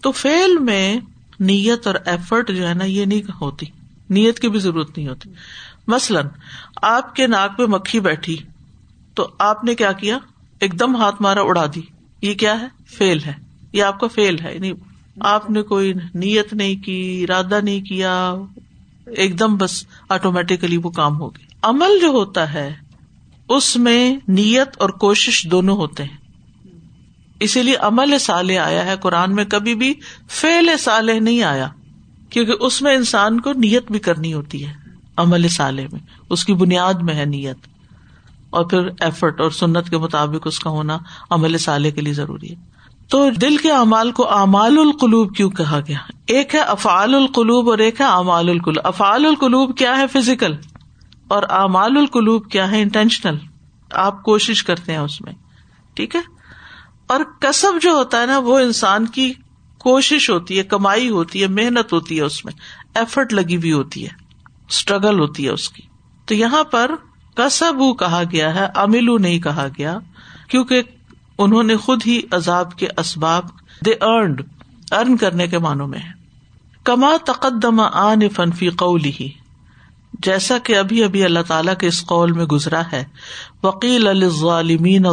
تو 0.00 0.12
فیل 0.12 0.58
میں 0.58 1.00
نیت 1.40 1.86
اور 1.86 1.94
ایفرٹ 2.06 2.48
جو 2.48 2.68
ہے 2.68 2.74
نا، 2.74 2.84
یہ 2.84 3.04
نہیں 3.04 3.22
ہوتی۔ 3.40 3.66
نیت 4.10 4.38
کی 4.38 4.48
بھی 4.48 4.58
ضرورت 4.58 4.98
نہیں 4.98 5.08
ہوتی۔ 5.08 5.30
مثلاً، 5.86 6.26
آپ 6.82 7.14
کے 7.14 7.26
ناک 7.26 7.58
پہ 7.58 7.62
مکھی 7.66 8.00
بیٹھی، 8.00 8.36
تو 9.14 9.28
آپ 9.38 9.64
نے 9.64 9.74
کیا 9.74 9.92
کیا؟ 9.92 10.18
ایک 10.60 10.80
دم 10.80 10.96
ہاتھ 10.96 11.22
مارا، 11.22 11.40
اڑا 11.40 11.66
دی۔ 11.74 11.80
یہ 12.22 12.34
کیا 12.34 12.60
ہے؟ 12.60 12.66
فیل 12.86 13.18
ہے۔ 13.26 13.32
یہ 13.72 13.82
آپ 13.82 14.00
کا 14.00 14.06
فیل 14.06 14.38
ہے۔ 14.38 14.54
یعنی 14.54 14.72
آپ 15.20 15.50
نے 15.50 15.62
کوئی 15.62 15.92
نیت 16.14 16.54
نہیں 16.54 16.84
کی، 16.84 17.26
ارادہ 17.28 17.60
نہیں 17.62 17.80
کیا، 17.80 18.34
ایک 19.06 19.38
دم 19.38 19.56
بس 19.56 19.84
آٹومیٹیکلی 20.08 20.76
وہ 20.76 20.90
کام 20.90 21.20
ہو 21.20 21.34
گیا۔ 21.34 21.46
عمل 21.62 22.00
جو 22.00 22.08
ہوتا 22.08 22.54
ہے 22.54 22.74
اس 23.48 23.76
میں 23.76 24.16
نیت 24.28 24.68
اور 24.78 24.88
کوشش 24.88 25.46
دونوں 25.50 25.76
ہوتے 25.76 26.04
ہیں۔ 26.04 26.16
اسی 27.40 27.62
لیے 27.62 27.76
عمل 27.76 28.18
سالے 28.18 28.58
آیا 28.58 28.86
ہے۔ 28.86 28.94
قرآن 28.96 29.34
میں 29.34 29.44
کبھی 29.44 29.74
بھی 29.74 29.94
فیل 30.30 30.70
سالح 30.78 31.12
نہیں 31.12 31.42
آیا، 31.42 31.68
کیونکہ 32.30 32.52
اس 32.60 32.82
میں 32.82 32.94
انسان 32.94 33.40
کو 33.40 33.52
نیت 33.52 33.90
بھی 33.90 33.98
کرنی 33.98 34.34
ہوتی 34.34 34.66
ہے۔ 34.66 34.72
عمل 35.16 35.48
سالے 35.48 35.86
میں، 35.92 36.00
اس 36.30 36.44
کی 36.44 36.54
بنیاد 36.54 36.94
میں 36.94 37.14
ہے 37.14 37.24
نیت۔ 37.24 37.56
اور 38.50 38.64
پھر 38.64 38.78
ایفرٹ 39.00 39.40
اور 39.40 39.50
سنت 39.50 39.90
کے 39.90 39.98
مطابق 39.98 40.46
اس 40.46 40.58
کا 40.58 40.70
ہونا 40.70 40.98
عمل 41.30 41.58
سالے 41.58 41.90
کے 41.90 42.00
لیے 42.00 42.12
ضروری 42.12 42.50
ہے۔ 42.50 42.54
تو 43.08 43.30
دل 43.30 43.56
کے 43.56 43.72
اعمال 43.72 44.12
کو 44.12 44.28
امال 44.28 44.78
القلوب 44.78 45.36
کیوں 45.36 45.50
کہا 45.50 45.80
گیا؟ 45.88 45.98
ایک 46.26 46.54
ہے 46.54 46.60
افعال 46.60 47.14
القلوب 47.14 47.70
اور 47.70 47.78
ایک 47.78 48.00
ہے 48.00 48.06
امال 48.06 48.48
القلوب۔ 48.48 48.86
افعال 48.86 49.26
القلوب 49.26 49.76
کیا 49.76 49.96
ہے؟ 49.96 50.06
فزیکل 50.12 50.52
اور 51.28 51.42
امال 51.48 51.96
القلوب 51.96 52.50
کیا 52.50 52.70
ہے 52.70 52.82
انٹینشنل 52.82 53.36
آپ 53.90 54.22
کوشش 54.22 54.64
کرتے 54.64 54.92
ہیں 54.92 54.98
اس 54.98 55.20
میں. 55.20 55.32
ٹھیک 55.94 56.16
ہے؟ 56.16 56.20
اور 57.06 57.20
کسب 57.40 57.82
جو 57.82 57.90
ہوتا 57.90 58.20
ہے 58.20 58.26
نا، 58.26 58.38
وہ 58.38 58.58
انسان 58.58 59.06
کی 59.06 59.32
کوشش 59.78 60.30
ہوتی 60.30 60.58
ہے، 60.58 60.62
کمائی 60.62 61.08
ہوتی 61.08 61.42
ہے، 61.42 61.46
محنت 61.46 61.92
ہوتی 61.92 62.16
ہے 62.16 62.22
اس 62.22 62.44
میں. 62.44 62.52
ایفرٹ 62.94 63.32
لگی 63.32 63.56
ہوئی 63.56 63.72
ہوتی 63.72 64.04
ہے. 64.04 64.10
اسٹرگل 64.68 65.18
ہوتی 65.20 65.44
ہے 65.44 65.50
اس 65.50 65.68
کی. 65.70 65.82
تو 66.24 66.34
یہاں 66.34 66.64
پر 66.64 66.90
کسب 67.34 67.98
کہا 67.98 68.22
گیا 68.32 68.54
ہے 68.54 68.66
املو 68.74 69.18
نہیں 69.18 69.38
کہا 69.38 69.66
گیا، 69.78 69.98
کیونکہ 70.48 70.82
انہوں 71.38 71.62
نے 71.62 71.76
خود 71.76 72.02
ہی 72.06 72.20
عذاب 72.30 72.78
کے 72.78 72.86
اسباب 72.96 73.48
دے 73.86 73.90
ارنڈ 74.00 74.42
ارن 74.90 75.16
کرنے 75.16 75.46
کے 75.46 75.58
معنوں 75.58 75.88
میں 75.88 75.98
ہے 75.98 76.12
کما 76.82 77.12
تقدم 77.24 77.80
آن 77.80 78.28
فنفی 78.28 78.68
قولی 78.68 79.30
جیسا 80.24 80.58
کہ 80.58 80.78
ابھی 80.78 81.04
ابھی 81.04 81.24
اللہ 81.24 81.42
تعالیٰ 81.46 81.76
کے 81.76 81.86
اس 81.86 82.06
قول 82.06 82.32
میں 82.32 82.44
گزرا 82.44 82.82
ہے 82.92 83.04
وکیل 83.62 84.08
الظالمین 84.08 85.06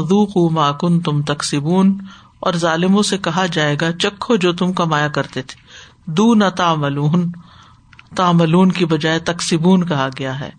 ما 0.51 0.71
کن 0.71 0.99
تم 0.99 1.21
تقسیبون 1.21 1.97
اور 2.39 2.53
ظالموں 2.53 3.03
سے 3.03 3.17
کہا 3.17 3.45
جائے 3.45 3.77
گا، 3.81 3.91
چکھو 3.91 4.35
جو 4.35 4.53
تم 4.53 4.73
کمایا 4.73 5.07
کرتے 5.07 5.41
تھے۔ 5.41 5.57
دو 6.11 6.33
نہ 6.35 6.49
تاملون 8.15 8.71
کی 8.71 8.85
بجائے 8.85 9.19
تقسیبون 9.19 9.87
کہا 9.87 10.09
گیا 10.19 10.39
ہے۔ 10.39 10.49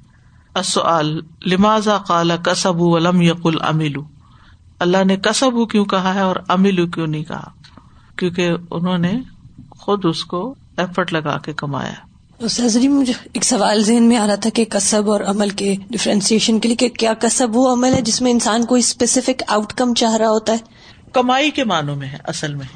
لمازا 1.47 1.99
کالا 1.99 2.37
کسب 2.37 2.81
ولم 2.81 3.21
یقل 3.21 3.63
املو 3.63 4.03
اللہ 4.79 5.05
نے 5.05 5.17
کسب 5.17 5.71
کیوں 5.71 5.85
کہا 5.85 6.15
ہے 6.15 6.21
اور 6.21 6.37
املو 6.49 6.87
کیوں 6.87 7.07
نہیں 7.07 7.25
کہا؟ 7.25 7.49
کیونکہ 8.17 8.51
انہوں 8.71 8.99
نے 8.99 9.13
خود 9.71 10.05
اس 10.05 10.25
کو 10.25 10.55
ایفرٹ 10.77 11.13
لگا 11.13 11.39
کے 11.39 11.53
کمایا۔ 11.53 12.12
مجھے 12.89 13.13
ایک 13.33 13.45
سوال 13.45 13.83
ذہن 13.83 14.03
میں 14.03 14.17
آ 14.17 14.27
رہا 14.27 14.35
تھا 14.35 14.51
کہ 14.51 14.65
کسب 14.65 15.11
اور 15.11 15.21
عمل 15.21 15.49
کے 15.51 15.75
ڈفرینسیشن 15.91 16.61
کے 16.61 16.69
لیے 16.69 16.77
کہ 16.77 16.89
کیا 16.89 17.15
کسب 17.15 17.57
وہ 17.57 17.73
عمل 17.73 17.95
ہے 17.95 18.01
جس 18.01 18.23
میں 18.23 18.31
انسان 18.31 18.65
کوئی 18.65 18.79
اسپیسیفک 18.79 19.43
آؤٹ 19.47 19.73
کم 19.73 19.95
چاہ 19.95 20.17
رہا 20.17 20.31
ہوتا 20.31 20.53
ہے؟ 20.53 20.59
کمائی 21.13 21.51
کے 21.51 21.65
معنوں 21.65 21.97
میں 21.97 22.09
ہے 22.09 22.19
اصل 22.25 22.55
میں 22.55 22.67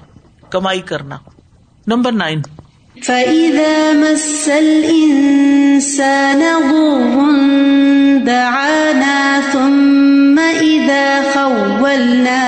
کمائی 0.50 0.80
کرنا۔ 0.80 1.16
Number 1.86 2.12
nine. 2.12 2.42
فَإِذَا 3.02 3.92
مَسَّ 3.92 4.50
الْإِنسَانَ 4.50 6.44
دَعَانَا 8.26 9.40
ثُمَّ 9.52 10.40
إِذَا 10.58 11.20
خَوَّلْنَاهُ۔ 11.32 12.46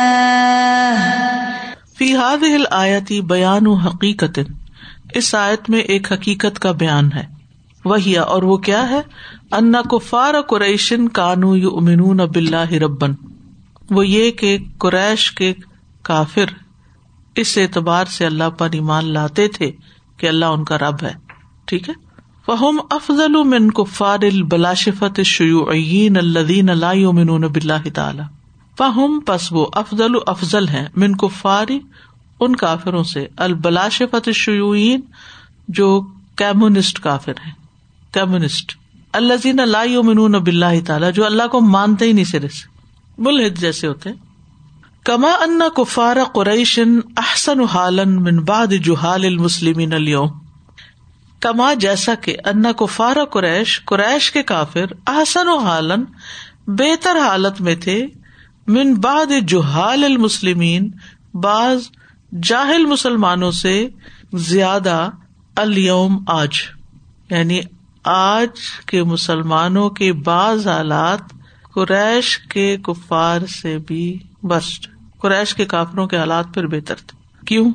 فی 1.99 2.15
هذه 2.15 2.55
الآیت 2.55 3.13
بیان 3.25 3.67
حقیقت 3.67 4.41
اس 5.15 5.35
آیت 5.35 5.71
میں 5.71 5.79
ایک 5.79 6.13
حقیقت 6.13 6.59
کا 6.59 6.73
بیان 6.73 7.13
ہے۔ 7.13 7.25
وہی 7.85 8.17
اور 8.17 8.43
وہ 8.43 8.57
کیا 8.57 8.91
ہے؟ 8.91 9.01
انا 9.53 9.83
کفار 9.83 10.35
قریشن 10.49 11.09
کانو 11.09 11.57
یؤمنون 11.57 12.17
باللہ 12.17 12.73
ربن۔ 12.73 13.15
وہ 13.91 14.07
یہ 14.07 14.31
کہ 14.31 14.59
قریش 14.79 15.33
کے 15.33 15.55
کافر 16.03 16.45
اس 17.35 17.59
اعتبار 17.59 18.05
سے 18.05 18.27
اللہ 18.27 18.51
پر 18.51 18.69
ایمان 18.73 19.05
لاتے 19.05 19.49
تھے 19.49 19.73
کہ 20.17 20.27
اللہ 20.27 20.45
ان 20.45 20.65
کا 20.65 20.79
رب 20.79 21.03
ہے۔ 21.03 21.13
ٹھیک 21.65 21.89
ہے؟ 21.89 21.95
فہم 22.47 22.81
افضل 22.91 23.45
من 23.45 23.71
کفار 23.71 24.19
البلاشفت 24.23 25.21
شیوعین 25.23 26.17
الذین 26.17 26.67
لا 26.67 26.93
یؤمنون 26.93 27.41
باللہ 27.41 27.89
تعالی۔ 27.95 28.23
فہم، 28.79 29.21
پس 29.21 29.53
وہ 29.53 29.67
افضل 29.73 30.13
افضل 30.27 30.69
ہیں۔ 30.69 30.87
من 30.97 31.17
کفاری 31.17 31.81
ان 32.41 32.57
کافروں 32.57 33.03
سے 33.05 33.27
البلاشفت 33.37 34.29
شیوعین 34.35 35.01
جو 35.69 35.89
کیمونسٹ 36.37 36.99
کافر 37.01 37.41
ہیں 37.47 37.53
کیمونسٹ 38.15 38.73
اللہ 39.13 39.35
زین 39.43 39.61
اللہ 39.61 40.01
من 40.05 40.39
بلّہ 40.43 40.81
تعالیٰ، 40.87 41.13
جو 41.13 41.25
اللہ 41.27 41.47
کو 41.51 41.61
مانتے 41.61 42.05
ہی 42.05 42.13
نہیں 42.13 42.25
سرے 42.25 42.49
سے 42.49 42.67
ملحد 43.19 43.59
جیسے 43.61 43.87
ہوتے 43.87 44.11
کما 45.05 45.31
ان 45.43 45.61
کفار 45.77 46.17
قریشن 46.35 46.99
احسن 47.17 47.61
حالن 47.73 48.23
من 48.23 48.43
بعد 48.45 48.73
جہال 48.85 49.25
المسلمین 49.25 49.93
اليوم۔ 49.93 50.29
کما 51.41 51.73
جیسا 51.75 52.15
کہ 52.15 52.37
ان 52.45 52.65
کفار 52.79 53.17
قریش 53.31 53.81
قریش 53.85 54.31
کے 54.33 54.43
کافر 54.43 54.93
احسن 55.07 55.49
و 55.49 55.57
حالن 55.59 56.05
بہتر 56.79 57.17
حالت 57.21 57.61
میں 57.61 57.75
تھے، 57.75 58.05
من 58.67 58.95
بعد 58.95 59.33
جہال 59.49 60.05
المسلمین، 60.05 60.91
بعض 61.35 61.89
جاہل 62.33 62.87
مسلمانوں 62.87 63.51
سے 63.51 63.89
زیادہ 64.35 65.11
الوم 65.57 66.25
آج 66.29 66.51
یعنی 67.31 67.61
آج 68.05 68.49
کے 68.87 69.03
مسلمانوں 69.03 69.91
کے 69.91 70.13
بعض 70.13 70.67
حالات 70.67 71.21
قریش 71.75 72.39
کے 72.39 72.77
کفار 72.77 73.47
سے 73.47 73.79
بھی 73.79 74.19
بسٹ۔ 74.43 74.89
قریش 75.19 75.55
کے 75.55 75.65
کافروں 75.65 76.07
کے 76.07 76.17
حالات 76.19 76.55
پھر 76.55 76.67
بہتر 76.67 76.95
تھے۔ 76.95 77.45
کیوں؟ 77.47 77.73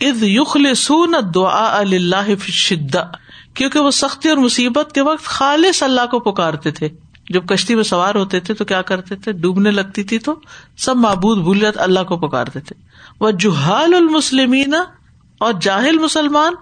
اد 0.00 0.22
یخل 0.22 0.74
سون 0.74 1.14
دعا 1.34 1.78
اللہ 1.78 2.34
شدہ 2.40 3.10
کیونکہ 3.54 3.78
وہ 3.78 3.90
سختی 3.90 4.28
اور 4.28 4.36
مصیبت 4.36 4.92
کے 4.94 5.00
وقت 5.00 5.24
خالص 5.24 5.82
اللہ 5.82 6.06
کو 6.10 6.20
پکارتے 6.20 6.70
تھے۔ 6.70 6.88
جب 7.30 7.46
کشتی 7.46 7.74
میں 7.74 7.84
سوار 7.84 8.14
ہوتے 8.14 8.40
تھے 8.40 8.54
تو 8.54 8.64
کیا 8.64 8.82
کرتے 8.82 9.16
تھے؟ 9.16 9.32
ڈوبنے 9.32 9.70
لگتی 9.70 10.02
تھی 10.02 10.18
تو 10.18 10.34
سب 10.76 10.96
معبود 10.96 11.38
بھول 11.38 11.58
جات 11.58 11.78
اللہ 11.78 12.00
کو 12.00 12.16
پکارتے 12.16 12.60
تھے۔ 12.60 12.82
وہ 13.20 13.30
جہال 13.30 13.94
المسلمین 13.94 14.74
اور 15.38 15.52
جاہل 15.60 15.98
مسلمان، 15.98 16.52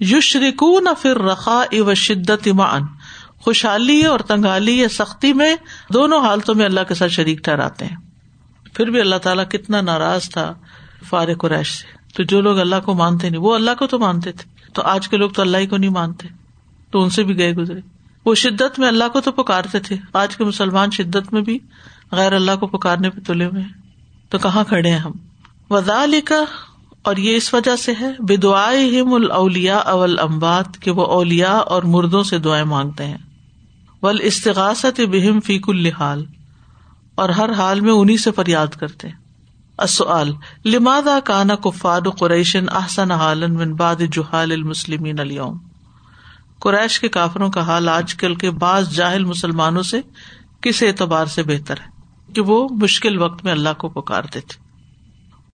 یشرکون 0.00 0.86
پھر 1.02 1.18
رقا 1.18 1.64
و 1.72 1.94
شدت 1.94 2.40
ایمان 2.44 2.82
خوشحالی 3.38 4.04
اور 4.04 4.20
تنگالی 4.20 4.78
یا 4.78 4.88
سختی 4.88 5.32
میں 5.32 5.56
دونوں 5.94 6.20
حالتوں 6.20 6.54
میں 6.54 6.64
اللہ 6.64 6.80
کے 6.88 6.94
ساتھ 6.94 7.12
شریک 7.12 7.44
ٹھہراتے 7.44 7.84
ہیں۔ 7.84 7.96
پھر 8.74 8.86
بھی 8.86 9.00
اللہ 9.00 9.16
تعالیٰ 9.16 9.44
کتنا 9.48 9.80
ناراض 9.80 10.28
تھا 10.28 10.54
فارغ 11.08 11.34
قریش 11.34 11.70
سے۔ 11.70 11.98
تو 12.14 12.22
جو 12.22 12.40
لوگ 12.40 12.58
اللہ 12.58 12.76
کو 12.84 12.94
مانتے 12.94 13.30
نہیں، 13.30 13.40
وہ 13.40 13.54
اللہ 13.54 13.70
کو 13.78 13.86
تو 13.86 13.98
مانتے 13.98 14.32
تھے۔ 14.32 14.70
تو 14.72 14.82
آج 14.82 15.08
کے 15.08 15.16
لوگ 15.16 15.30
تو 15.30 15.42
اللہ 15.42 15.56
ہی 15.56 15.66
کو 15.66 15.76
نہیں 15.76 15.90
مانتے۔ 15.90 16.28
تو 16.90 17.02
ان 17.02 17.10
سے 17.10 17.22
بھی 17.22 17.38
گئے 17.38 17.52
گزرے۔ 17.52 17.80
وہ 18.24 18.34
شدت 18.34 18.78
میں 18.78 18.88
اللہ 18.88 19.04
کو 19.12 19.20
تو 19.20 19.32
پکارتے 19.32 19.78
تھے۔ 19.78 19.96
آج 20.12 20.36
کے 20.36 20.44
مسلمان 20.44 20.90
شدت 20.90 21.32
میں 21.32 21.42
بھی 21.42 21.58
غیر 22.12 22.32
اللہ 22.32 22.56
کو 22.60 22.66
پکارنے 22.66 23.10
پہ 23.10 23.20
تلے 23.26 23.44
ہوئے 23.44 23.62
ہیں۔ 23.62 23.72
تو 24.28 24.38
کہاں 24.38 24.64
کھڑے 24.64 24.90
ہیں 24.90 24.98
ہم؟ 24.98 25.12
وزا 25.70 26.04
لکھا 26.06 26.44
اور 27.02 27.16
یہ 27.16 27.36
اس 27.36 27.54
وجہ 27.54 27.76
سے 27.76 27.92
ہے 28.00 28.12
بے 28.28 28.36
دعائے 28.36 29.00
الاولیا 29.00 29.76
اول 29.76 30.18
امبات 30.18 30.66
کہ 30.80 30.90
وہ 30.90 31.06
اولیا 31.06 31.52
اور 31.52 31.82
مردوں 31.82 32.22
سے 32.22 32.38
دعائیں 32.38 32.64
مانگتے 32.64 33.04
ہیں۔ 33.04 33.18
ول 34.02 34.18
استغاثت 34.22 35.00
بہم 35.00 35.40
فیق 35.40 35.68
الحال 35.68 36.24
اور 37.14 37.28
ہر 37.28 37.52
حال 37.52 37.80
میں 37.80 37.92
انہیں 37.92 38.16
سے 38.16 38.30
فریاد 38.32 38.66
کرتے 38.66 39.08
اصل 39.78 40.30
لمادا 40.64 41.18
کانا 41.20 41.54
کفاد 41.54 42.00
قریشن 42.18 42.68
احسن 42.72 43.10
حالن 43.10 43.54
من 43.54 43.74
بعد 43.74 43.96
جہال 44.12 44.52
المسلمین 44.52 45.20
اليوم؟ 45.20 45.67
قریش 46.60 47.00
کے 47.00 47.08
کافروں 47.08 47.50
کا 47.50 47.60
حال 47.60 47.88
آج 47.88 48.14
کل 48.14 48.34
کے 48.34 48.50
بعض 48.50 48.90
جاہل 48.90 49.24
مسلمانوں 49.24 49.82
سے 49.82 50.00
کس 50.60 50.82
اعتبار 50.82 51.26
سے 51.26 51.42
بہتر 51.42 51.80
ہے 51.80 52.32
کہ 52.34 52.40
وہ 52.40 52.68
مشکل 52.70 53.18
وقت 53.18 53.44
میں 53.44 53.52
اللہ 53.52 53.74
کو 53.78 53.88
پکارتے 53.88 54.40
تھے 54.40 54.67